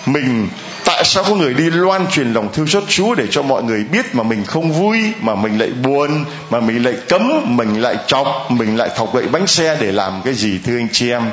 Mình 0.05 0.47
tại 0.85 1.03
sao 1.03 1.23
có 1.23 1.35
người 1.35 1.53
đi 1.53 1.69
loan 1.69 2.07
truyền 2.07 2.33
lòng 2.33 2.49
thương 2.53 2.67
xót 2.67 2.83
Chúa 2.87 3.15
để 3.15 3.25
cho 3.31 3.41
mọi 3.41 3.63
người 3.63 3.83
biết 3.83 4.15
mà 4.15 4.23
mình 4.23 4.45
không 4.45 4.71
vui, 4.71 4.99
mà 5.21 5.35
mình 5.35 5.57
lại 5.57 5.69
buồn, 5.69 6.25
mà 6.49 6.59
mình 6.59 6.83
lại 6.83 6.93
cấm, 7.09 7.31
mình 7.45 7.81
lại 7.81 7.95
chọc, 8.07 8.27
mình 8.49 8.77
lại 8.77 8.89
thọc 8.95 9.15
gậy 9.15 9.27
bánh 9.31 9.47
xe 9.47 9.77
để 9.81 9.91
làm 9.91 10.21
cái 10.25 10.33
gì 10.33 10.59
thưa 10.65 10.77
anh 10.77 10.87
chị 10.91 11.09
em? 11.09 11.23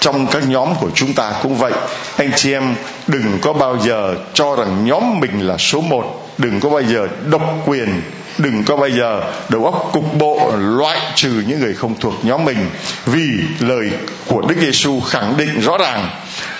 trong 0.00 0.26
các 0.26 0.48
nhóm 0.48 0.74
của 0.80 0.90
chúng 0.94 1.14
ta 1.14 1.32
cũng 1.42 1.56
vậy 1.56 1.72
anh 2.16 2.30
chị 2.36 2.52
em 2.52 2.74
đừng 3.06 3.38
có 3.42 3.52
bao 3.52 3.78
giờ 3.78 4.14
cho 4.34 4.56
rằng 4.56 4.86
nhóm 4.86 5.20
mình 5.20 5.40
là 5.40 5.56
số 5.56 5.80
một 5.80 6.27
đừng 6.38 6.60
có 6.60 6.68
bao 6.68 6.82
giờ 6.82 7.08
độc 7.30 7.42
quyền, 7.66 8.02
đừng 8.38 8.64
có 8.64 8.76
bao 8.76 8.88
giờ 8.88 9.22
đầu 9.48 9.64
óc 9.64 9.90
cục 9.92 10.14
bộ, 10.18 10.52
loại 10.56 10.98
trừ 11.14 11.42
những 11.46 11.60
người 11.60 11.74
không 11.74 11.94
thuộc 12.00 12.24
nhóm 12.24 12.44
mình. 12.44 12.70
Vì 13.06 13.28
lời 13.60 13.90
của 14.26 14.40
Đức 14.40 14.54
Giêsu 14.60 15.00
khẳng 15.00 15.36
định 15.36 15.60
rõ 15.60 15.78
ràng, 15.78 16.10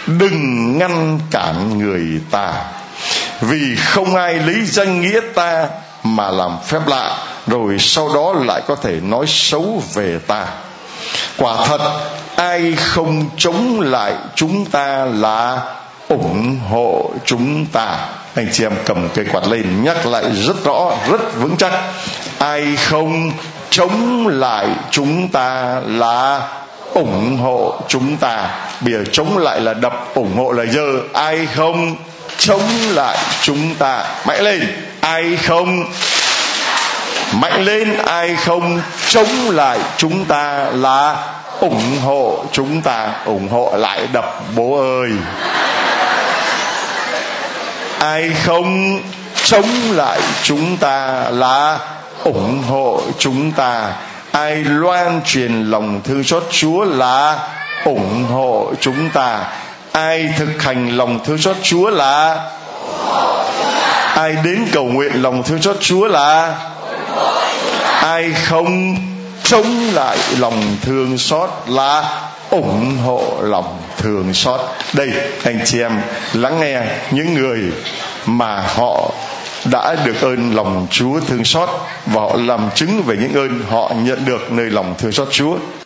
đừng 0.06 0.78
ngăn 0.78 1.20
cản 1.30 1.78
người 1.78 2.20
ta. 2.30 2.52
Vì 3.40 3.76
không 3.76 4.14
ai 4.14 4.34
lấy 4.34 4.64
danh 4.64 5.00
nghĩa 5.00 5.20
ta 5.34 5.68
mà 6.02 6.30
làm 6.30 6.56
phép 6.66 6.80
lạ, 6.86 7.18
rồi 7.46 7.76
sau 7.78 8.10
đó 8.14 8.34
lại 8.44 8.62
có 8.66 8.74
thể 8.74 9.00
nói 9.02 9.24
xấu 9.28 9.82
về 9.94 10.18
ta. 10.26 10.46
Quả 11.36 11.66
thật, 11.66 11.80
ai 12.36 12.74
không 12.76 13.30
chống 13.36 13.80
lại 13.80 14.14
chúng 14.34 14.64
ta 14.64 15.04
là 15.04 15.60
ủng 16.08 16.60
hộ 16.70 17.10
chúng 17.24 17.66
ta 17.66 17.98
anh 18.38 18.48
chị 18.52 18.64
em 18.64 18.72
cầm 18.84 19.08
cây 19.14 19.24
quạt 19.32 19.46
lên 19.46 19.84
nhắc 19.84 20.06
lại 20.06 20.24
rất 20.46 20.64
rõ, 20.64 20.90
rất 21.10 21.20
vững 21.40 21.56
chắc. 21.56 21.72
Ai 22.38 22.76
không 22.76 23.32
chống 23.70 24.28
lại 24.28 24.66
chúng 24.90 25.28
ta 25.28 25.80
là 25.86 26.48
ủng 26.94 27.38
hộ 27.42 27.80
chúng 27.88 28.16
ta. 28.16 28.50
Bây 28.80 28.92
giờ 28.92 29.04
chống 29.12 29.38
lại 29.38 29.60
là 29.60 29.74
đập 29.74 30.08
ủng 30.14 30.36
hộ 30.36 30.52
là 30.52 30.64
dơ. 30.64 30.86
Ai 31.12 31.48
không 31.56 31.96
chống 32.38 32.62
lại 32.90 33.18
chúng 33.42 33.74
ta, 33.74 34.04
mạnh 34.26 34.42
lên. 34.42 34.62
Ai 35.00 35.36
không 35.36 35.84
mạnh 37.32 37.64
lên, 37.64 37.96
ai 38.06 38.36
không 38.36 38.80
chống 39.08 39.50
lại 39.50 39.78
chúng 39.96 40.24
ta 40.24 40.66
là 40.72 41.16
ủng 41.60 41.98
hộ 42.04 42.44
chúng 42.52 42.82
ta. 42.82 43.10
Ủng 43.24 43.48
hộ 43.48 43.72
lại 43.76 44.00
đập, 44.12 44.42
bố 44.56 44.78
ơi 45.00 45.10
ai 47.98 48.30
không 48.44 49.00
chống 49.44 49.68
lại 49.90 50.20
chúng 50.42 50.76
ta 50.76 51.24
là 51.30 51.78
ủng 52.24 52.62
hộ 52.68 53.00
chúng 53.18 53.52
ta. 53.52 53.92
Ai 54.30 54.56
loan 54.56 55.20
truyền 55.26 55.64
lòng 55.64 56.00
thương 56.04 56.24
xót 56.24 56.42
chúa 56.50 56.84
là 56.84 57.38
ủng 57.84 58.24
hộ 58.24 58.72
chúng 58.80 59.10
ta. 59.10 59.44
Ai 59.92 60.28
thực 60.38 60.62
hành 60.62 60.96
lòng 60.96 61.18
thương 61.24 61.38
xót 61.38 61.56
chúa 61.62 61.90
là 61.90 62.36
ai 64.14 64.36
đến 64.44 64.66
cầu 64.72 64.84
nguyện 64.84 65.22
lòng 65.22 65.42
thương 65.42 65.62
xót 65.62 65.76
chúa 65.80 66.06
là 66.06 66.54
ai 68.00 68.32
không 68.44 68.96
chống 69.44 69.90
lại 69.92 70.18
lòng 70.38 70.76
thương 70.82 71.18
xót 71.18 71.50
là 71.66 72.04
ủng 72.50 72.96
hộ 73.04 73.22
lòng 73.42 73.78
thường 73.98 74.34
xót. 74.34 74.60
Đây, 74.92 75.10
anh 75.44 75.60
chị 75.64 75.80
em, 75.80 75.92
lắng 76.32 76.60
nghe 76.60 76.82
những 77.10 77.34
người 77.34 77.62
mà 78.26 78.60
họ 78.60 79.12
đã 79.64 79.96
được 80.04 80.20
ơn 80.20 80.54
lòng 80.54 80.86
Chúa 80.90 81.20
thương 81.20 81.44
xót 81.44 81.68
và 82.06 82.20
họ 82.20 82.36
làm 82.36 82.70
chứng 82.74 83.02
về 83.02 83.16
những 83.16 83.34
ơn 83.34 83.60
họ 83.68 83.92
nhận 84.04 84.24
được 84.24 84.52
nơi 84.52 84.70
lòng 84.70 84.94
thương 84.98 85.12
xót 85.12 85.28
Chúa. 85.30 85.56